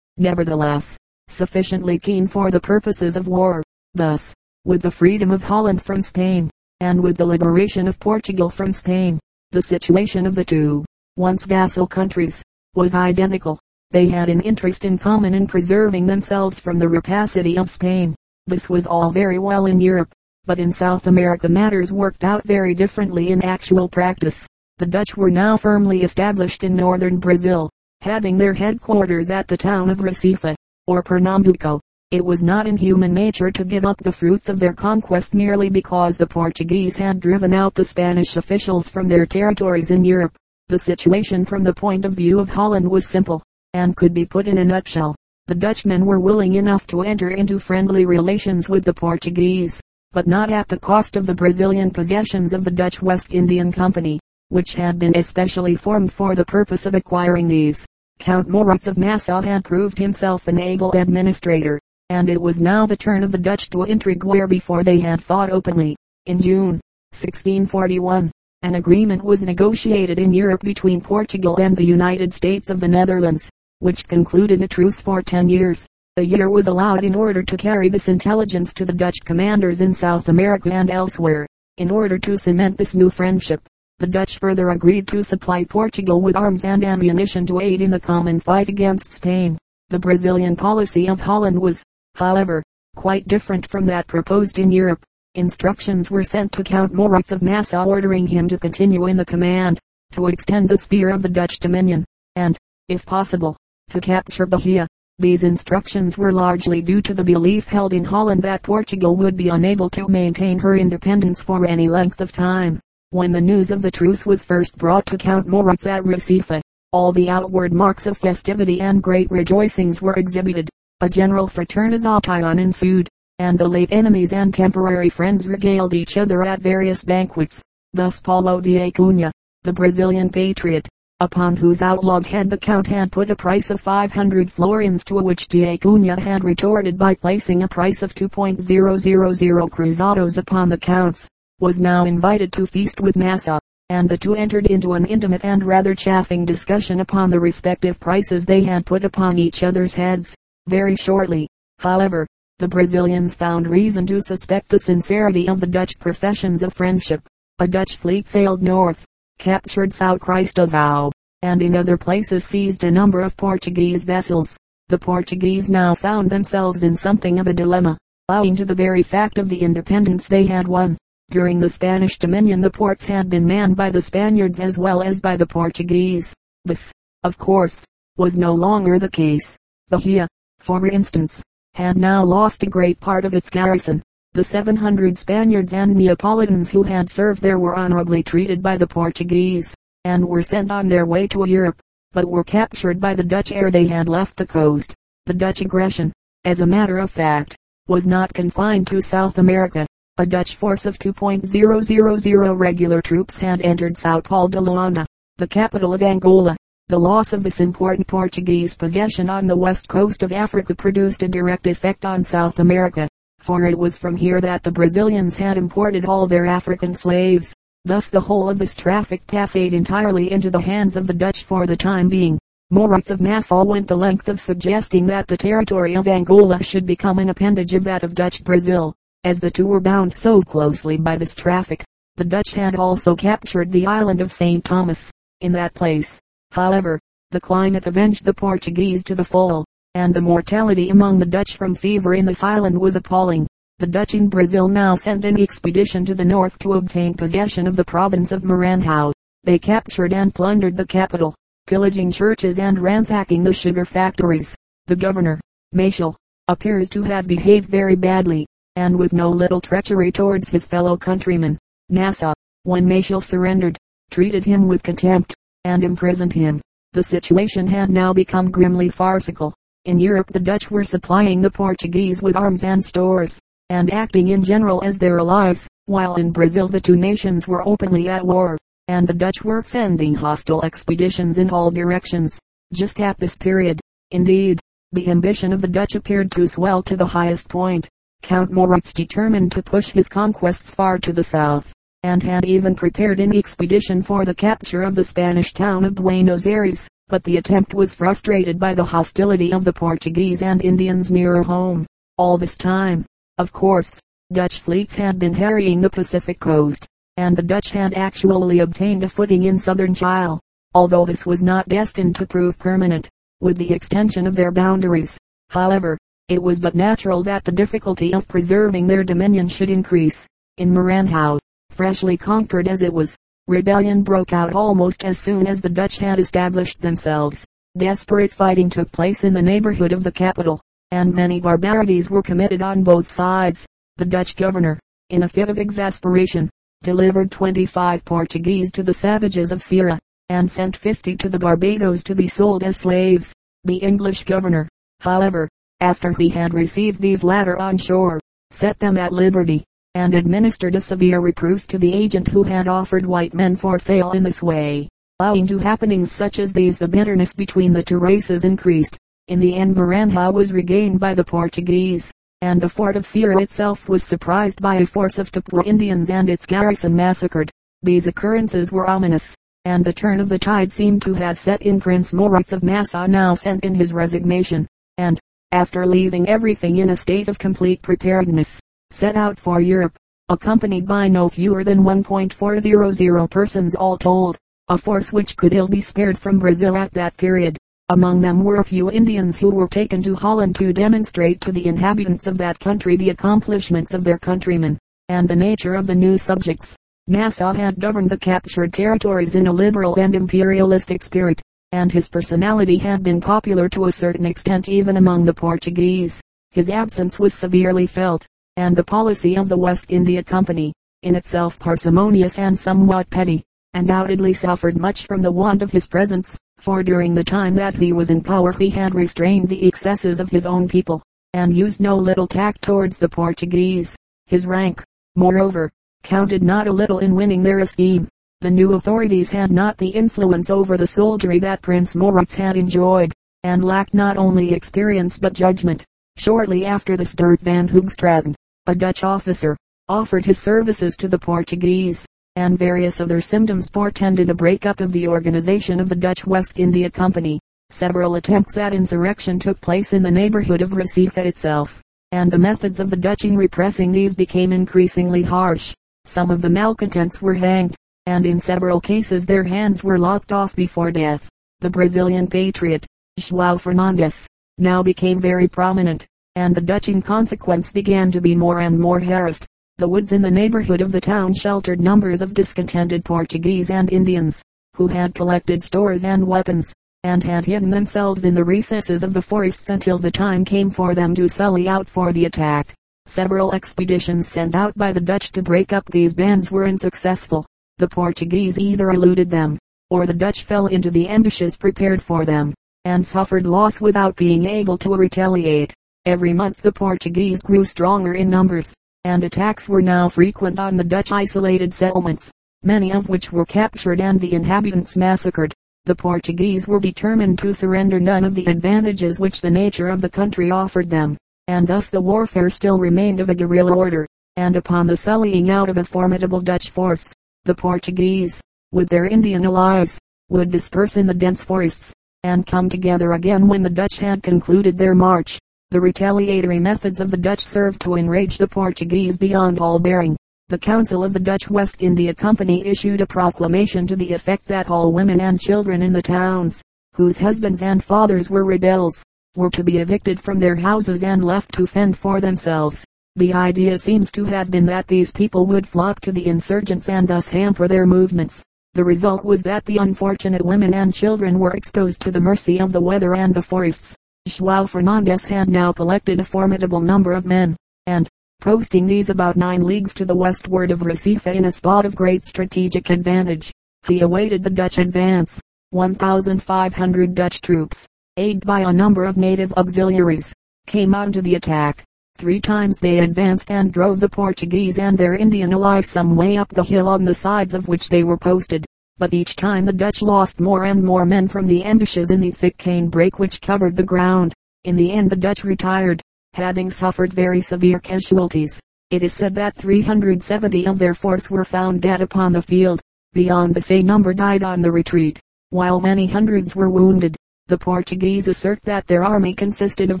nevertheless, 0.16 0.96
sufficiently 1.28 1.98
keen 1.98 2.26
for 2.26 2.50
the 2.50 2.60
purposes 2.60 3.16
of 3.16 3.28
war. 3.28 3.62
Thus, 3.94 4.34
with 4.64 4.82
the 4.82 4.90
freedom 4.90 5.30
of 5.30 5.42
Holland 5.42 5.82
from 5.82 6.02
Spain, 6.02 6.50
and 6.80 7.02
with 7.02 7.16
the 7.16 7.26
liberation 7.26 7.88
of 7.88 8.00
Portugal 8.00 8.50
from 8.50 8.72
Spain, 8.72 9.18
the 9.52 9.62
situation 9.62 10.26
of 10.26 10.34
the 10.34 10.44
two, 10.44 10.84
once 11.16 11.44
vassal 11.44 11.86
countries, 11.86 12.42
was 12.74 12.94
identical. 12.94 13.58
They 13.90 14.08
had 14.08 14.28
an 14.28 14.40
interest 14.40 14.84
in 14.84 14.98
common 14.98 15.34
in 15.34 15.46
preserving 15.46 16.06
themselves 16.06 16.58
from 16.58 16.78
the 16.78 16.88
rapacity 16.88 17.56
of 17.56 17.70
Spain. 17.70 18.14
This 18.46 18.68
was 18.68 18.86
all 18.86 19.12
very 19.12 19.38
well 19.38 19.66
in 19.66 19.80
Europe, 19.80 20.12
but 20.44 20.58
in 20.58 20.72
South 20.72 21.06
America 21.06 21.48
matters 21.48 21.92
worked 21.92 22.24
out 22.24 22.44
very 22.44 22.74
differently 22.74 23.30
in 23.30 23.42
actual 23.42 23.88
practice. 23.88 24.46
The 24.78 24.86
Dutch 24.86 25.16
were 25.16 25.30
now 25.30 25.56
firmly 25.56 26.02
established 26.02 26.64
in 26.64 26.74
northern 26.74 27.18
Brazil, 27.18 27.70
having 28.04 28.36
their 28.36 28.52
headquarters 28.52 29.30
at 29.30 29.48
the 29.48 29.56
town 29.56 29.88
of 29.88 30.02
Recife, 30.02 30.54
or 30.86 31.02
Pernambuco. 31.02 31.80
It 32.10 32.22
was 32.22 32.42
not 32.42 32.66
in 32.66 32.76
human 32.76 33.14
nature 33.14 33.50
to 33.50 33.64
give 33.64 33.86
up 33.86 33.96
the 33.96 34.12
fruits 34.12 34.50
of 34.50 34.60
their 34.60 34.74
conquest 34.74 35.32
merely 35.32 35.70
because 35.70 36.18
the 36.18 36.26
Portuguese 36.26 36.98
had 36.98 37.18
driven 37.18 37.54
out 37.54 37.74
the 37.74 37.82
Spanish 37.82 38.36
officials 38.36 38.90
from 38.90 39.08
their 39.08 39.24
territories 39.24 39.90
in 39.90 40.04
Europe. 40.04 40.36
The 40.68 40.78
situation 40.78 41.46
from 41.46 41.62
the 41.62 41.72
point 41.72 42.04
of 42.04 42.12
view 42.12 42.40
of 42.40 42.50
Holland 42.50 42.86
was 42.86 43.08
simple, 43.08 43.42
and 43.72 43.96
could 43.96 44.12
be 44.12 44.26
put 44.26 44.48
in 44.48 44.58
a 44.58 44.64
nutshell. 44.66 45.16
The 45.46 45.54
Dutchmen 45.54 46.04
were 46.04 46.20
willing 46.20 46.56
enough 46.56 46.86
to 46.88 47.04
enter 47.04 47.30
into 47.30 47.58
friendly 47.58 48.04
relations 48.04 48.68
with 48.68 48.84
the 48.84 48.92
Portuguese, 48.92 49.80
but 50.12 50.26
not 50.26 50.52
at 50.52 50.68
the 50.68 50.78
cost 50.78 51.16
of 51.16 51.24
the 51.24 51.34
Brazilian 51.34 51.90
possessions 51.90 52.52
of 52.52 52.66
the 52.66 52.70
Dutch 52.70 53.00
West 53.00 53.32
Indian 53.32 53.72
Company, 53.72 54.20
which 54.50 54.74
had 54.74 54.98
been 54.98 55.16
especially 55.16 55.74
formed 55.74 56.12
for 56.12 56.34
the 56.34 56.44
purpose 56.44 56.84
of 56.84 56.94
acquiring 56.94 57.48
these. 57.48 57.86
Count 58.18 58.48
Moritz 58.48 58.86
of 58.86 58.96
Nassau 58.96 59.42
had 59.42 59.64
proved 59.64 59.98
himself 59.98 60.48
an 60.48 60.58
able 60.58 60.92
administrator, 60.92 61.80
and 62.10 62.28
it 62.28 62.40
was 62.40 62.60
now 62.60 62.86
the 62.86 62.96
turn 62.96 63.22
of 63.22 63.32
the 63.32 63.38
Dutch 63.38 63.70
to 63.70 63.82
intrigue 63.82 64.24
where 64.24 64.46
before 64.46 64.82
they 64.82 65.00
had 65.00 65.22
fought 65.22 65.50
openly. 65.50 65.96
In 66.26 66.38
June, 66.38 66.80
1641, 67.12 68.30
an 68.62 68.74
agreement 68.76 69.22
was 69.22 69.42
negotiated 69.42 70.18
in 70.18 70.32
Europe 70.32 70.62
between 70.62 71.00
Portugal 71.00 71.56
and 71.56 71.76
the 71.76 71.84
United 71.84 72.32
States 72.32 72.70
of 72.70 72.80
the 72.80 72.88
Netherlands, 72.88 73.50
which 73.80 74.08
concluded 74.08 74.62
a 74.62 74.68
truce 74.68 75.00
for 75.00 75.20
ten 75.20 75.48
years. 75.48 75.86
A 76.16 76.22
year 76.22 76.48
was 76.48 76.68
allowed 76.68 77.04
in 77.04 77.14
order 77.14 77.42
to 77.42 77.56
carry 77.56 77.88
this 77.88 78.08
intelligence 78.08 78.72
to 78.74 78.84
the 78.84 78.92
Dutch 78.92 79.18
commanders 79.24 79.80
in 79.80 79.92
South 79.92 80.28
America 80.28 80.72
and 80.72 80.90
elsewhere. 80.90 81.46
In 81.76 81.90
order 81.90 82.18
to 82.20 82.38
cement 82.38 82.78
this 82.78 82.94
new 82.94 83.10
friendship, 83.10 83.60
the 83.98 84.06
Dutch 84.08 84.38
further 84.38 84.70
agreed 84.70 85.06
to 85.08 85.22
supply 85.22 85.62
Portugal 85.62 86.20
with 86.20 86.34
arms 86.34 86.64
and 86.64 86.82
ammunition 86.82 87.46
to 87.46 87.60
aid 87.60 87.80
in 87.80 87.90
the 87.90 88.00
common 88.00 88.40
fight 88.40 88.68
against 88.68 89.12
Spain. 89.12 89.56
The 89.88 89.98
Brazilian 90.00 90.56
policy 90.56 91.08
of 91.08 91.20
Holland 91.20 91.60
was, 91.60 91.82
however, 92.16 92.62
quite 92.96 93.28
different 93.28 93.68
from 93.68 93.86
that 93.86 94.08
proposed 94.08 94.58
in 94.58 94.72
Europe. 94.72 95.04
Instructions 95.36 96.10
were 96.10 96.24
sent 96.24 96.50
to 96.52 96.64
Count 96.64 96.92
Moritz 96.92 97.30
of 97.30 97.40
Nassau 97.40 97.84
ordering 97.84 98.26
him 98.26 98.48
to 98.48 98.58
continue 98.58 99.06
in 99.06 99.16
the 99.16 99.24
command, 99.24 99.78
to 100.12 100.26
extend 100.26 100.68
the 100.68 100.78
sphere 100.78 101.10
of 101.10 101.22
the 101.22 101.28
Dutch 101.28 101.60
dominion, 101.60 102.04
and, 102.34 102.58
if 102.88 103.06
possible, 103.06 103.56
to 103.90 104.00
capture 104.00 104.46
Bahia. 104.46 104.88
These 105.20 105.44
instructions 105.44 106.18
were 106.18 106.32
largely 106.32 106.82
due 106.82 107.00
to 107.02 107.14
the 107.14 107.22
belief 107.22 107.68
held 107.68 107.92
in 107.92 108.04
Holland 108.04 108.42
that 108.42 108.64
Portugal 108.64 109.14
would 109.16 109.36
be 109.36 109.50
unable 109.50 109.88
to 109.90 110.08
maintain 110.08 110.58
her 110.58 110.76
independence 110.76 111.40
for 111.40 111.64
any 111.64 111.88
length 111.88 112.20
of 112.20 112.32
time. 112.32 112.80
When 113.14 113.30
the 113.30 113.40
news 113.40 113.70
of 113.70 113.80
the 113.80 113.92
truce 113.92 114.26
was 114.26 114.42
first 114.42 114.76
brought 114.76 115.06
to 115.06 115.16
Count 115.16 115.46
Moritz 115.46 115.86
at 115.86 116.02
Recife, 116.02 116.60
all 116.90 117.12
the 117.12 117.30
outward 117.30 117.72
marks 117.72 118.06
of 118.06 118.18
festivity 118.18 118.80
and 118.80 119.00
great 119.00 119.30
rejoicings 119.30 120.02
were 120.02 120.14
exhibited. 120.14 120.68
A 121.00 121.08
general 121.08 121.46
fraternization 121.46 122.58
ensued, 122.58 123.08
and 123.38 123.56
the 123.56 123.68
late 123.68 123.92
enemies 123.92 124.32
and 124.32 124.52
temporary 124.52 125.08
friends 125.08 125.46
regaled 125.46 125.94
each 125.94 126.18
other 126.18 126.42
at 126.42 126.60
various 126.60 127.04
banquets. 127.04 127.62
Thus 127.92 128.20
Paulo 128.20 128.60
de 128.60 128.88
Acuna, 128.88 129.30
the 129.62 129.72
Brazilian 129.72 130.28
patriot, 130.28 130.88
upon 131.20 131.54
whose 131.54 131.82
outlawed 131.82 132.26
head 132.26 132.50
the 132.50 132.58
count 132.58 132.88
had 132.88 133.12
put 133.12 133.30
a 133.30 133.36
price 133.36 133.70
of 133.70 133.80
500 133.80 134.50
florins 134.50 135.04
to 135.04 135.14
which 135.14 135.46
D'Acunha 135.46 136.18
had 136.18 136.42
retorted 136.42 136.98
by 136.98 137.14
placing 137.14 137.62
a 137.62 137.68
price 137.68 138.02
of 138.02 138.12
2.000 138.12 139.70
cruzados 139.70 140.36
upon 140.36 140.68
the 140.68 140.76
count's, 140.76 141.28
was 141.60 141.78
now 141.78 142.04
invited 142.04 142.52
to 142.52 142.66
feast 142.66 143.00
with 143.00 143.16
Nassau, 143.16 143.58
and 143.90 144.08
the 144.08 144.18
two 144.18 144.34
entered 144.34 144.66
into 144.66 144.94
an 144.94 145.04
intimate 145.06 145.44
and 145.44 145.62
rather 145.62 145.94
chaffing 145.94 146.44
discussion 146.44 147.00
upon 147.00 147.30
the 147.30 147.38
respective 147.38 148.00
prices 148.00 148.44
they 148.44 148.62
had 148.62 148.86
put 148.86 149.04
upon 149.04 149.38
each 149.38 149.62
other's 149.62 149.94
heads. 149.94 150.34
Very 150.66 150.96
shortly, 150.96 151.48
however, 151.78 152.26
the 152.58 152.68
Brazilians 152.68 153.34
found 153.34 153.66
reason 153.66 154.06
to 154.06 154.20
suspect 154.20 154.68
the 154.68 154.78
sincerity 154.78 155.48
of 155.48 155.60
the 155.60 155.66
Dutch 155.66 155.98
professions 155.98 156.62
of 156.62 156.72
friendship. 156.72 157.20
A 157.58 157.68
Dutch 157.68 157.96
fleet 157.96 158.26
sailed 158.26 158.62
north, 158.62 159.04
captured 159.38 159.90
São 159.90 160.18
Cristóvão, 160.18 161.12
and 161.42 161.60
in 161.60 161.76
other 161.76 161.96
places 161.96 162.44
seized 162.44 162.84
a 162.84 162.90
number 162.90 163.20
of 163.20 163.36
Portuguese 163.36 164.04
vessels. 164.04 164.56
The 164.88 164.98
Portuguese 164.98 165.68
now 165.68 165.94
found 165.94 166.30
themselves 166.30 166.82
in 166.82 166.96
something 166.96 167.38
of 167.38 167.46
a 167.46 167.52
dilemma, 167.52 167.98
owing 168.28 168.56
to 168.56 168.64
the 168.64 168.74
very 168.74 169.02
fact 169.02 169.38
of 169.38 169.48
the 169.48 169.60
independence 169.60 170.26
they 170.26 170.46
had 170.46 170.66
won. 170.66 170.96
During 171.34 171.58
the 171.58 171.68
Spanish 171.68 172.16
dominion 172.16 172.60
the 172.60 172.70
ports 172.70 173.06
had 173.06 173.28
been 173.28 173.44
manned 173.44 173.74
by 173.74 173.90
the 173.90 174.00
Spaniards 174.00 174.60
as 174.60 174.78
well 174.78 175.02
as 175.02 175.20
by 175.20 175.36
the 175.36 175.44
Portuguese. 175.44 176.32
This, 176.64 176.92
of 177.24 177.38
course, 177.38 177.84
was 178.16 178.36
no 178.36 178.54
longer 178.54 179.00
the 179.00 179.08
case. 179.08 179.56
Bahia, 179.88 180.28
for 180.60 180.86
instance, 180.86 181.42
had 181.72 181.96
now 181.96 182.22
lost 182.22 182.62
a 182.62 182.70
great 182.70 183.00
part 183.00 183.24
of 183.24 183.34
its 183.34 183.50
garrison. 183.50 184.00
The 184.34 184.44
700 184.44 185.18
Spaniards 185.18 185.74
and 185.74 185.96
Neapolitans 185.96 186.70
who 186.70 186.84
had 186.84 187.10
served 187.10 187.42
there 187.42 187.58
were 187.58 187.74
honorably 187.74 188.22
treated 188.22 188.62
by 188.62 188.76
the 188.76 188.86
Portuguese, 188.86 189.74
and 190.04 190.28
were 190.28 190.40
sent 190.40 190.70
on 190.70 190.86
their 190.86 191.04
way 191.04 191.26
to 191.26 191.48
Europe, 191.48 191.80
but 192.12 192.28
were 192.28 192.44
captured 192.44 193.00
by 193.00 193.12
the 193.12 193.24
Dutch 193.24 193.50
ere 193.50 193.72
they 193.72 193.88
had 193.88 194.08
left 194.08 194.36
the 194.36 194.46
coast. 194.46 194.94
The 195.26 195.34
Dutch 195.34 195.60
aggression, 195.60 196.12
as 196.44 196.60
a 196.60 196.66
matter 196.66 196.98
of 196.98 197.10
fact, 197.10 197.56
was 197.88 198.06
not 198.06 198.32
confined 198.32 198.86
to 198.86 199.02
South 199.02 199.38
America. 199.38 199.84
A 200.18 200.26
Dutch 200.26 200.56
force 200.56 200.86
of 200.86 200.98
2.000 200.98 202.58
regular 202.58 203.02
troops 203.02 203.38
had 203.38 203.60
entered 203.62 203.96
Sao 203.96 204.20
Paulo 204.20 204.48
de 204.48 204.58
Luanda, 204.58 205.04
the 205.38 205.46
capital 205.46 205.92
of 205.92 206.02
Angola. 206.02 206.56
The 206.88 206.98
loss 206.98 207.32
of 207.32 207.42
this 207.42 207.60
important 207.60 208.06
Portuguese 208.06 208.74
possession 208.74 209.28
on 209.28 209.46
the 209.46 209.56
west 209.56 209.88
coast 209.88 210.22
of 210.22 210.32
Africa 210.32 210.74
produced 210.74 211.22
a 211.22 211.28
direct 211.28 211.66
effect 211.66 212.04
on 212.04 212.24
South 212.24 212.58
America 212.58 213.08
for 213.44 213.66
it 213.66 213.76
was 213.76 213.98
from 213.98 214.16
here 214.16 214.40
that 214.40 214.62
the 214.62 214.72
Brazilians 214.72 215.36
had 215.36 215.58
imported 215.58 216.06
all 216.06 216.26
their 216.26 216.46
African 216.46 216.94
slaves. 216.94 217.54
Thus 217.84 218.08
the 218.08 218.20
whole 218.20 218.48
of 218.48 218.58
this 218.58 218.74
traffic 218.74 219.26
passed 219.26 219.54
entirely 219.54 220.32
into 220.32 220.48
the 220.50 220.62
hands 220.62 220.96
of 220.96 221.06
the 221.06 221.12
Dutch 221.12 221.44
for 221.44 221.66
the 221.66 221.76
time 221.76 222.08
being. 222.08 222.38
Moritz 222.70 223.10
of 223.10 223.20
Nassau 223.20 223.62
went 223.62 223.86
the 223.86 223.98
length 223.98 224.30
of 224.30 224.40
suggesting 224.40 225.04
that 225.06 225.26
the 225.26 225.36
territory 225.36 225.94
of 225.94 226.08
Angola 226.08 226.62
should 226.62 226.86
become 226.86 227.18
an 227.18 227.28
appendage 227.28 227.74
of 227.74 227.84
that 227.84 228.02
of 228.02 228.14
Dutch 228.14 228.42
Brazil, 228.42 228.94
as 229.24 229.40
the 229.40 229.50
two 229.50 229.66
were 229.66 229.80
bound 229.80 230.16
so 230.16 230.42
closely 230.42 230.96
by 230.96 231.16
this 231.16 231.34
traffic. 231.34 231.82
The 232.16 232.24
Dutch 232.24 232.54
had 232.54 232.76
also 232.76 233.16
captured 233.16 233.72
the 233.72 233.86
island 233.86 234.20
of 234.20 234.30
St. 234.30 234.64
Thomas. 234.64 235.10
In 235.40 235.52
that 235.52 235.74
place, 235.74 236.20
however, 236.52 237.00
the 237.30 237.40
climate 237.40 237.86
avenged 237.86 238.24
the 238.24 238.34
Portuguese 238.34 239.02
to 239.04 239.14
the 239.14 239.24
full 239.24 239.64
and 239.94 240.12
the 240.12 240.20
mortality 240.20 240.90
among 240.90 241.18
the 241.18 241.26
Dutch 241.26 241.56
from 241.56 241.74
fever 241.74 242.14
in 242.14 242.24
this 242.24 242.42
island 242.42 242.78
was 242.78 242.96
appalling. 242.96 243.46
The 243.78 243.86
Dutch 243.86 244.14
in 244.14 244.28
Brazil 244.28 244.68
now 244.68 244.96
sent 244.96 245.24
an 245.24 245.40
expedition 245.40 246.04
to 246.06 246.14
the 246.14 246.24
north 246.24 246.58
to 246.60 246.74
obtain 246.74 247.14
possession 247.14 247.66
of 247.66 247.76
the 247.76 247.84
province 247.84 248.32
of 248.32 248.42
Maranhão. 248.42 249.12
They 249.44 249.58
captured 249.58 250.12
and 250.12 250.34
plundered 250.34 250.76
the 250.76 250.86
capital, 250.86 251.34
pillaging 251.66 252.10
churches 252.10 252.58
and 252.58 252.78
ransacking 252.78 253.44
the 253.44 253.52
sugar 253.52 253.84
factories. 253.84 254.56
The 254.86 254.96
governor, 254.96 255.40
Maciel, 255.74 256.16
appears 256.48 256.90
to 256.90 257.02
have 257.04 257.28
behaved 257.28 257.68
very 257.68 257.94
badly, 257.94 258.46
and 258.76 258.98
with 258.98 259.12
no 259.12 259.30
little 259.30 259.60
treachery 259.60 260.10
towards 260.10 260.50
his 260.50 260.66
fellow 260.66 260.96
countrymen. 260.96 261.58
Nassau, 261.88 262.32
when 262.64 262.86
Maciel 262.86 263.22
surrendered, 263.22 263.76
treated 264.10 264.44
him 264.44 264.66
with 264.66 264.82
contempt, 264.82 265.34
and 265.64 265.84
imprisoned 265.84 266.32
him. 266.32 266.60
The 266.92 267.02
situation 267.02 267.66
had 267.66 267.90
now 267.90 268.12
become 268.12 268.50
grimly 268.50 268.88
farcical. 268.88 269.54
In 269.84 269.98
Europe 269.98 270.28
the 270.28 270.40
Dutch 270.40 270.70
were 270.70 270.84
supplying 270.84 271.40
the 271.40 271.50
Portuguese 271.50 272.22
with 272.22 272.36
arms 272.36 272.64
and 272.64 272.84
stores, 272.84 273.38
and 273.68 273.92
acting 273.92 274.28
in 274.28 274.42
general 274.42 274.82
as 274.84 274.98
their 274.98 275.18
allies, 275.18 275.68
while 275.86 276.16
in 276.16 276.30
Brazil 276.30 276.68
the 276.68 276.80
two 276.80 276.96
nations 276.96 277.46
were 277.46 277.66
openly 277.66 278.08
at 278.08 278.24
war, 278.24 278.56
and 278.88 279.06
the 279.06 279.14
Dutch 279.14 279.42
were 279.42 279.62
sending 279.64 280.14
hostile 280.14 280.64
expeditions 280.64 281.38
in 281.38 281.50
all 281.50 281.70
directions. 281.70 282.38
Just 282.72 283.00
at 283.00 283.18
this 283.18 283.36
period, 283.36 283.80
indeed, 284.10 284.60
the 284.92 285.08
ambition 285.08 285.52
of 285.52 285.60
the 285.60 285.68
Dutch 285.68 285.94
appeared 285.94 286.30
to 286.32 286.46
swell 286.46 286.82
to 286.82 286.96
the 286.96 287.06
highest 287.06 287.48
point. 287.48 287.88
Count 288.24 288.50
Moritz 288.50 288.92
determined 288.92 289.52
to 289.52 289.62
push 289.62 289.90
his 289.90 290.08
conquests 290.08 290.70
far 290.70 290.98
to 290.98 291.12
the 291.12 291.22
south, 291.22 291.72
and 292.02 292.22
had 292.22 292.44
even 292.44 292.74
prepared 292.74 293.20
an 293.20 293.36
expedition 293.36 294.02
for 294.02 294.24
the 294.24 294.34
capture 294.34 294.82
of 294.82 294.94
the 294.94 295.04
Spanish 295.04 295.52
town 295.52 295.84
of 295.84 295.94
Buenos 295.94 296.46
Aires 296.46 296.88
but 297.08 297.22
the 297.24 297.36
attempt 297.36 297.74
was 297.74 297.92
frustrated 297.92 298.58
by 298.58 298.74
the 298.74 298.84
hostility 298.84 299.52
of 299.52 299.64
the 299.64 299.72
Portuguese 299.72 300.42
and 300.42 300.64
Indians 300.64 301.10
nearer 301.10 301.42
home. 301.42 301.86
All 302.16 302.38
this 302.38 302.56
time, 302.56 303.04
of 303.36 303.52
course, 303.52 304.00
Dutch 304.32 304.60
fleets 304.60 304.96
had 304.96 305.18
been 305.18 305.34
harrying 305.34 305.80
the 305.80 305.90
Pacific 305.90 306.40
coast, 306.40 306.86
and 307.18 307.36
the 307.36 307.42
Dutch 307.42 307.72
had 307.72 307.94
actually 307.94 308.60
obtained 308.60 309.04
a 309.04 309.08
footing 309.08 309.44
in 309.44 309.58
southern 309.58 309.92
Chile, 309.92 310.38
although 310.72 311.04
this 311.04 311.26
was 311.26 311.42
not 311.42 311.68
destined 311.68 312.16
to 312.16 312.26
prove 312.26 312.58
permanent, 312.58 313.08
with 313.40 313.58
the 313.58 313.72
extension 313.72 314.26
of 314.26 314.34
their 314.34 314.50
boundaries. 314.50 315.18
However, 315.50 315.98
it 316.28 316.42
was 316.42 316.58
but 316.58 316.74
natural 316.74 317.22
that 317.22 317.44
the 317.44 317.52
difficulty 317.52 318.14
of 318.14 318.26
preserving 318.26 318.86
their 318.86 319.04
dominion 319.04 319.46
should 319.46 319.68
increase. 319.68 320.26
In 320.56 320.70
Maranhão, 320.70 321.38
freshly 321.70 322.16
conquered 322.16 322.66
as 322.66 322.80
it 322.80 322.92
was, 322.92 323.16
Rebellion 323.46 324.02
broke 324.02 324.32
out 324.32 324.54
almost 324.54 325.04
as 325.04 325.18
soon 325.18 325.46
as 325.46 325.60
the 325.60 325.68
Dutch 325.68 325.98
had 325.98 326.18
established 326.18 326.80
themselves. 326.80 327.44
Desperate 327.76 328.32
fighting 328.32 328.70
took 328.70 328.90
place 328.90 329.24
in 329.24 329.34
the 329.34 329.42
neighborhood 329.42 329.92
of 329.92 330.02
the 330.02 330.12
capital, 330.12 330.62
and 330.92 331.12
many 331.12 331.40
barbarities 331.40 332.08
were 332.08 332.22
committed 332.22 332.62
on 332.62 332.82
both 332.82 333.10
sides. 333.10 333.66
The 333.98 334.06
Dutch 334.06 334.34
governor, 334.34 334.80
in 335.10 335.24
a 335.24 335.28
fit 335.28 335.50
of 335.50 335.58
exasperation, 335.58 336.48
delivered 336.82 337.30
25 337.30 338.02
Portuguese 338.04 338.72
to 338.72 338.82
the 338.82 338.94
savages 338.94 339.52
of 339.52 339.60
Ceará, 339.60 339.98
and 340.30 340.50
sent 340.50 340.74
50 340.74 341.16
to 341.18 341.28
the 341.28 341.38
Barbados 341.38 342.02
to 342.04 342.14
be 342.14 342.28
sold 342.28 342.64
as 342.64 342.78
slaves. 342.78 343.34
The 343.64 343.76
English 343.76 344.24
governor, 344.24 344.68
however, 345.00 345.50
after 345.84 346.12
he 346.12 346.30
had 346.30 346.54
received 346.54 346.98
these 346.98 347.22
latter 347.22 347.58
on 347.58 347.76
shore, 347.76 348.18
set 348.50 348.78
them 348.78 348.96
at 348.96 349.12
liberty 349.12 349.62
and 349.94 350.14
administered 350.14 350.74
a 350.74 350.80
severe 350.80 351.20
reproof 351.20 351.66
to 351.66 351.78
the 351.78 351.92
agent 351.92 352.26
who 352.28 352.42
had 352.42 352.66
offered 352.66 353.04
white 353.04 353.34
men 353.34 353.54
for 353.54 353.78
sale 353.78 354.12
in 354.12 354.22
this 354.22 354.42
way. 354.42 354.88
Owing 355.20 355.46
to 355.46 355.58
happenings 355.58 356.10
such 356.10 356.38
as 356.38 356.54
these 356.54 356.78
the 356.78 356.88
bitterness 356.88 357.34
between 357.34 357.74
the 357.74 357.82
two 357.82 357.98
races 357.98 358.46
increased. 358.46 358.96
In 359.28 359.38
the 359.38 359.54
end 359.54 359.76
Maranhão 359.76 360.32
was 360.32 360.54
regained 360.54 360.98
by 360.98 361.12
the 361.12 361.22
Portuguese, 361.22 362.10
and 362.40 362.60
the 362.60 362.68
fort 362.68 362.96
of 362.96 363.04
Ceará 363.04 363.42
itself 363.42 363.86
was 363.86 364.02
surprised 364.02 364.62
by 364.62 364.76
a 364.76 364.86
force 364.86 365.18
of 365.18 365.30
Tupã 365.30 365.64
Indians 365.66 366.08
and 366.08 366.30
its 366.30 366.46
garrison 366.46 366.96
massacred. 366.96 367.50
These 367.82 368.06
occurrences 368.06 368.72
were 368.72 368.88
ominous, 368.88 369.34
and 369.66 369.84
the 369.84 369.92
turn 369.92 370.18
of 370.18 370.30
the 370.30 370.38
tide 370.38 370.72
seemed 370.72 371.02
to 371.02 371.12
have 371.12 371.38
set 371.38 371.60
in 371.60 371.78
Prince 371.78 372.14
Moritz 372.14 372.54
of 372.54 372.62
Nassau 372.62 373.06
now 373.06 373.34
sent 373.34 373.64
in 373.66 373.74
his 373.74 373.92
resignation, 373.92 374.66
and, 374.96 375.20
after 375.52 375.86
leaving 375.86 376.28
everything 376.28 376.78
in 376.78 376.90
a 376.90 376.96
state 376.96 377.28
of 377.28 377.38
complete 377.38 377.80
preparedness, 377.82 378.60
set 378.90 379.16
out 379.16 379.38
for 379.38 379.60
Europe, 379.60 379.96
accompanied 380.28 380.86
by 380.86 381.06
no 381.06 381.28
fewer 381.28 381.62
than 381.62 381.84
1.400 381.84 383.30
persons 383.30 383.74
all 383.74 383.98
told, 383.98 384.36
a 384.68 384.78
force 384.78 385.12
which 385.12 385.36
could 385.36 385.52
ill 385.52 385.68
be 385.68 385.80
spared 385.80 386.18
from 386.18 386.38
Brazil 386.38 386.76
at 386.76 386.92
that 386.92 387.16
period. 387.16 387.58
Among 387.90 388.20
them 388.20 388.42
were 388.42 388.56
a 388.56 388.64
few 388.64 388.90
Indians 388.90 389.38
who 389.38 389.50
were 389.50 389.68
taken 389.68 390.02
to 390.04 390.14
Holland 390.14 390.54
to 390.56 390.72
demonstrate 390.72 391.42
to 391.42 391.52
the 391.52 391.66
inhabitants 391.66 392.26
of 392.26 392.38
that 392.38 392.58
country 392.58 392.96
the 392.96 393.10
accomplishments 393.10 393.92
of 393.92 394.04
their 394.04 394.18
countrymen, 394.18 394.78
and 395.10 395.28
the 395.28 395.36
nature 395.36 395.74
of 395.74 395.86
the 395.86 395.94
new 395.94 396.16
subjects. 396.16 396.74
Nassau 397.06 397.52
had 397.52 397.78
governed 397.78 398.08
the 398.08 398.16
captured 398.16 398.72
territories 398.72 399.34
in 399.34 399.46
a 399.46 399.52
liberal 399.52 399.96
and 399.96 400.14
imperialistic 400.14 401.04
spirit, 401.04 401.42
and 401.74 401.90
his 401.90 402.08
personality 402.08 402.78
had 402.78 403.02
been 403.02 403.20
popular 403.20 403.68
to 403.68 403.86
a 403.86 403.92
certain 403.92 404.24
extent 404.24 404.68
even 404.68 404.96
among 404.96 405.24
the 405.24 405.34
Portuguese. 405.34 406.20
His 406.52 406.70
absence 406.70 407.18
was 407.18 407.34
severely 407.34 407.84
felt, 407.84 408.24
and 408.56 408.76
the 408.76 408.84
policy 408.84 409.36
of 409.36 409.48
the 409.48 409.56
West 409.56 409.90
India 409.90 410.22
Company, 410.22 410.72
in 411.02 411.16
itself 411.16 411.58
parsimonious 411.58 412.38
and 412.38 412.56
somewhat 412.56 413.10
petty, 413.10 413.42
undoubtedly 413.74 414.32
suffered 414.32 414.78
much 414.78 415.06
from 415.06 415.20
the 415.20 415.32
want 415.32 415.62
of 415.62 415.72
his 415.72 415.88
presence, 415.88 416.38
for 416.58 416.84
during 416.84 417.12
the 417.12 417.24
time 417.24 417.54
that 417.54 417.74
he 417.74 417.92
was 417.92 418.12
in 418.12 418.22
power 418.22 418.52
he 418.52 418.70
had 418.70 418.94
restrained 418.94 419.48
the 419.48 419.66
excesses 419.66 420.20
of 420.20 420.30
his 420.30 420.46
own 420.46 420.68
people, 420.68 421.02
and 421.32 421.56
used 421.56 421.80
no 421.80 421.96
little 421.96 422.28
tact 422.28 422.62
towards 422.62 422.98
the 422.98 423.08
Portuguese. 423.08 423.96
His 424.26 424.46
rank, 424.46 424.80
moreover, 425.16 425.72
counted 426.04 426.44
not 426.44 426.68
a 426.68 426.72
little 426.72 427.00
in 427.00 427.16
winning 427.16 427.42
their 427.42 427.58
esteem. 427.58 428.06
The 428.40 428.50
new 428.50 428.74
authorities 428.74 429.30
had 429.30 429.50
not 429.50 429.78
the 429.78 429.88
influence 429.88 430.50
over 430.50 430.76
the 430.76 430.86
soldiery 430.86 431.38
that 431.38 431.62
Prince 431.62 431.94
Maurits 431.94 432.34
had 432.34 432.56
enjoyed, 432.56 433.12
and 433.42 433.64
lacked 433.64 433.94
not 433.94 434.16
only 434.16 434.52
experience 434.52 435.18
but 435.18 435.32
judgment. 435.32 435.84
Shortly 436.16 436.64
after 436.64 436.96
the 436.96 437.04
Sturt 437.04 437.40
van 437.40 437.68
Hoogstraten, 437.68 438.34
a 438.66 438.74
Dutch 438.74 439.02
officer, 439.02 439.56
offered 439.88 440.24
his 440.24 440.38
services 440.38 440.96
to 440.96 441.08
the 441.08 441.18
Portuguese, 441.18 442.06
and 442.36 442.58
various 442.58 443.00
other 443.00 443.20
symptoms 443.20 443.68
portended 443.68 444.30
a 444.30 444.34
break-up 444.34 444.80
of 444.80 444.92
the 444.92 445.06
organization 445.08 445.80
of 445.80 445.88
the 445.88 445.94
Dutch 445.94 446.26
West 446.26 446.58
India 446.58 446.90
Company. 446.90 447.40
Several 447.70 448.14
attempts 448.16 448.56
at 448.56 448.72
insurrection 448.72 449.38
took 449.38 449.60
place 449.60 449.92
in 449.92 450.02
the 450.02 450.10
neighborhood 450.10 450.62
of 450.62 450.70
Recife 450.70 451.18
itself, 451.18 451.82
and 452.12 452.30
the 452.30 452.38
methods 452.38 452.80
of 452.80 452.90
the 452.90 452.96
Dutch 452.96 453.24
in 453.24 453.36
repressing 453.36 453.90
these 453.92 454.14
became 454.14 454.52
increasingly 454.52 455.22
harsh. 455.22 455.74
Some 456.06 456.30
of 456.30 456.42
the 456.42 456.50
malcontents 456.50 457.20
were 457.20 457.34
hanged, 457.34 457.74
and 458.06 458.26
in 458.26 458.38
several 458.38 458.80
cases 458.80 459.26
their 459.26 459.44
hands 459.44 459.82
were 459.82 459.98
lopped 459.98 460.32
off 460.32 460.54
before 460.54 460.90
death. 460.90 461.28
The 461.60 461.70
Brazilian 461.70 462.26
patriot, 462.26 462.86
João 463.18 463.60
Fernandes, 463.60 464.26
now 464.58 464.82
became 464.82 465.20
very 465.20 465.48
prominent, 465.48 466.06
and 466.36 466.54
the 466.54 466.60
Dutch 466.60 466.88
in 466.88 467.00
consequence 467.00 467.72
began 467.72 468.10
to 468.12 468.20
be 468.20 468.34
more 468.34 468.60
and 468.60 468.78
more 468.78 469.00
harassed. 469.00 469.46
The 469.78 469.88
woods 469.88 470.12
in 470.12 470.22
the 470.22 470.30
neighborhood 470.30 470.80
of 470.80 470.92
the 470.92 471.00
town 471.00 471.34
sheltered 471.34 471.80
numbers 471.80 472.22
of 472.22 472.34
discontented 472.34 473.04
Portuguese 473.04 473.70
and 473.70 473.92
Indians, 473.92 474.42
who 474.76 474.86
had 474.86 475.14
collected 475.14 475.62
stores 475.62 476.04
and 476.04 476.26
weapons, 476.26 476.72
and 477.02 477.22
had 477.22 477.44
hidden 477.44 477.70
themselves 477.70 478.24
in 478.24 478.34
the 478.34 478.44
recesses 478.44 479.02
of 479.02 479.12
the 479.12 479.22
forests 479.22 479.70
until 479.70 479.98
the 479.98 480.10
time 480.10 480.44
came 480.44 480.70
for 480.70 480.94
them 480.94 481.14
to 481.14 481.28
sally 481.28 481.68
out 481.68 481.88
for 481.88 482.12
the 482.12 482.24
attack. 482.24 482.74
Several 483.06 483.52
expeditions 483.52 484.28
sent 484.28 484.54
out 484.54 484.76
by 484.76 484.92
the 484.92 485.00
Dutch 485.00 485.30
to 485.32 485.42
break 485.42 485.72
up 485.72 485.84
these 485.86 486.14
bands 486.14 486.50
were 486.50 486.66
unsuccessful. 486.66 487.44
The 487.78 487.88
Portuguese 487.88 488.56
either 488.56 488.90
eluded 488.90 489.28
them, 489.28 489.58
or 489.90 490.06
the 490.06 490.14
Dutch 490.14 490.44
fell 490.44 490.68
into 490.68 490.92
the 490.92 491.08
ambushes 491.08 491.56
prepared 491.56 492.00
for 492.00 492.24
them, 492.24 492.54
and 492.84 493.04
suffered 493.04 493.46
loss 493.46 493.80
without 493.80 494.14
being 494.14 494.44
able 494.44 494.78
to 494.78 494.94
retaliate. 494.94 495.74
Every 496.06 496.32
month 496.32 496.62
the 496.62 496.70
Portuguese 496.70 497.42
grew 497.42 497.64
stronger 497.64 498.14
in 498.14 498.30
numbers, 498.30 498.72
and 499.02 499.24
attacks 499.24 499.68
were 499.68 499.82
now 499.82 500.08
frequent 500.08 500.60
on 500.60 500.76
the 500.76 500.84
Dutch 500.84 501.10
isolated 501.10 501.74
settlements, 501.74 502.30
many 502.62 502.92
of 502.92 503.08
which 503.08 503.32
were 503.32 503.44
captured 503.44 504.00
and 504.00 504.20
the 504.20 504.34
inhabitants 504.34 504.96
massacred. 504.96 505.52
The 505.84 505.96
Portuguese 505.96 506.68
were 506.68 506.78
determined 506.78 507.40
to 507.40 507.52
surrender 507.52 507.98
none 507.98 508.22
of 508.22 508.36
the 508.36 508.46
advantages 508.46 509.18
which 509.18 509.40
the 509.40 509.50
nature 509.50 509.88
of 509.88 510.00
the 510.00 510.08
country 510.08 510.52
offered 510.52 510.90
them, 510.90 511.16
and 511.48 511.66
thus 511.66 511.90
the 511.90 512.00
warfare 512.00 512.50
still 512.50 512.78
remained 512.78 513.18
of 513.18 513.30
a 513.30 513.34
guerrilla 513.34 513.74
order, 513.74 514.06
and 514.36 514.54
upon 514.54 514.86
the 514.86 514.96
sullying 514.96 515.50
out 515.50 515.68
of 515.68 515.76
a 515.76 515.84
formidable 515.84 516.40
Dutch 516.40 516.70
force, 516.70 517.12
the 517.44 517.54
Portuguese, 517.54 518.40
with 518.72 518.88
their 518.88 519.04
Indian 519.04 519.44
allies, 519.44 519.98
would 520.30 520.50
disperse 520.50 520.96
in 520.96 521.06
the 521.06 521.12
dense 521.12 521.44
forests, 521.44 521.92
and 522.22 522.46
come 522.46 522.68
together 522.68 523.12
again 523.12 523.46
when 523.46 523.62
the 523.62 523.68
Dutch 523.68 523.98
had 523.98 524.22
concluded 524.22 524.78
their 524.78 524.94
march. 524.94 525.38
The 525.70 525.80
retaliatory 525.80 526.58
methods 526.58 527.00
of 527.00 527.10
the 527.10 527.16
Dutch 527.16 527.40
served 527.40 527.80
to 527.82 527.96
enrage 527.96 528.38
the 528.38 528.48
Portuguese 528.48 529.18
beyond 529.18 529.58
all 529.58 529.78
bearing. 529.78 530.16
The 530.48 530.58
Council 530.58 531.04
of 531.04 531.12
the 531.12 531.20
Dutch 531.20 531.50
West 531.50 531.82
India 531.82 532.14
Company 532.14 532.66
issued 532.66 533.00
a 533.00 533.06
proclamation 533.06 533.86
to 533.88 533.96
the 533.96 534.12
effect 534.12 534.46
that 534.46 534.70
all 534.70 534.92
women 534.92 535.20
and 535.20 535.40
children 535.40 535.82
in 535.82 535.92
the 535.92 536.02
towns, 536.02 536.62
whose 536.94 537.18
husbands 537.18 537.62
and 537.62 537.82
fathers 537.82 538.30
were 538.30 538.44
rebels, 538.44 539.02
were 539.36 539.50
to 539.50 539.64
be 539.64 539.78
evicted 539.78 540.20
from 540.20 540.38
their 540.38 540.56
houses 540.56 541.02
and 541.02 541.24
left 541.24 541.52
to 541.52 541.66
fend 541.66 541.98
for 541.98 542.20
themselves. 542.20 542.84
The 543.16 543.32
idea 543.32 543.78
seems 543.78 544.10
to 544.12 544.24
have 544.24 544.50
been 544.50 544.66
that 544.66 544.88
these 544.88 545.12
people 545.12 545.46
would 545.46 545.68
flock 545.68 546.00
to 546.00 546.10
the 546.10 546.26
insurgents 546.26 546.88
and 546.88 547.06
thus 547.06 547.28
hamper 547.28 547.68
their 547.68 547.86
movements. 547.86 548.42
The 548.72 548.82
result 548.82 549.24
was 549.24 549.44
that 549.44 549.64
the 549.66 549.76
unfortunate 549.76 550.44
women 550.44 550.74
and 550.74 550.92
children 550.92 551.38
were 551.38 551.52
exposed 551.52 552.00
to 552.02 552.10
the 552.10 552.20
mercy 552.20 552.58
of 552.58 552.72
the 552.72 552.80
weather 552.80 553.14
and 553.14 553.32
the 553.32 553.40
forests. 553.40 553.94
Joao 554.26 554.64
Fernandes 554.64 555.28
had 555.28 555.48
now 555.48 555.72
collected 555.72 556.18
a 556.18 556.24
formidable 556.24 556.80
number 556.80 557.12
of 557.12 557.24
men, 557.24 557.56
and, 557.86 558.08
posting 558.40 558.84
these 558.84 559.10
about 559.10 559.36
nine 559.36 559.62
leagues 559.62 559.94
to 559.94 560.04
the 560.04 560.16
westward 560.16 560.72
of 560.72 560.80
Recife 560.80 561.32
in 561.32 561.44
a 561.44 561.52
spot 561.52 561.84
of 561.84 561.94
great 561.94 562.24
strategic 562.24 562.90
advantage, 562.90 563.52
he 563.86 564.00
awaited 564.00 564.42
the 564.42 564.50
Dutch 564.50 564.78
advance. 564.78 565.40
1,500 565.70 567.14
Dutch 567.14 567.40
troops, 567.40 567.86
aided 568.16 568.44
by 568.44 568.60
a 568.60 568.72
number 568.72 569.04
of 569.04 569.16
native 569.16 569.52
auxiliaries, 569.52 570.32
came 570.66 570.96
on 570.96 571.12
to 571.12 571.22
the 571.22 571.36
attack. 571.36 571.84
Three 572.24 572.40
times 572.40 572.78
they 572.78 573.00
advanced 573.00 573.50
and 573.50 573.70
drove 573.70 574.00
the 574.00 574.08
Portuguese 574.08 574.78
and 574.78 574.96
their 574.96 575.14
Indian 575.14 575.52
allies 575.52 575.90
some 575.90 576.16
way 576.16 576.38
up 576.38 576.48
the 576.48 576.62
hill 576.62 576.88
on 576.88 577.04
the 577.04 577.12
sides 577.12 577.52
of 577.52 577.68
which 577.68 577.90
they 577.90 578.02
were 578.02 578.16
posted. 578.16 578.64
But 578.96 579.12
each 579.12 579.36
time 579.36 579.66
the 579.66 579.74
Dutch 579.74 580.00
lost 580.00 580.40
more 580.40 580.64
and 580.64 580.82
more 580.82 581.04
men 581.04 581.28
from 581.28 581.46
the 581.46 581.62
ambushes 581.62 582.10
in 582.10 582.20
the 582.20 582.30
thick 582.30 582.56
cane 582.56 582.88
brake 582.88 583.18
which 583.18 583.42
covered 583.42 583.76
the 583.76 583.82
ground. 583.82 584.32
In 584.64 584.74
the 584.74 584.90
end 584.90 585.10
the 585.10 585.16
Dutch 585.16 585.44
retired, 585.44 586.00
having 586.32 586.70
suffered 586.70 587.12
very 587.12 587.42
severe 587.42 587.78
casualties. 587.78 588.58
It 588.88 589.02
is 589.02 589.12
said 589.12 589.34
that 589.34 589.54
370 589.56 590.66
of 590.66 590.78
their 590.78 590.94
force 590.94 591.30
were 591.30 591.44
found 591.44 591.82
dead 591.82 592.00
upon 592.00 592.32
the 592.32 592.40
field. 592.40 592.80
Beyond 593.12 593.54
the 593.54 593.60
same 593.60 593.84
number 593.84 594.14
died 594.14 594.42
on 594.42 594.62
the 594.62 594.72
retreat, 594.72 595.20
while 595.50 595.78
many 595.78 596.06
hundreds 596.06 596.56
were 596.56 596.70
wounded. 596.70 597.16
The 597.48 597.58
Portuguese 597.58 598.28
assert 598.28 598.62
that 598.62 598.86
their 598.86 599.04
army 599.04 599.34
consisted 599.34 599.90
of 599.90 600.00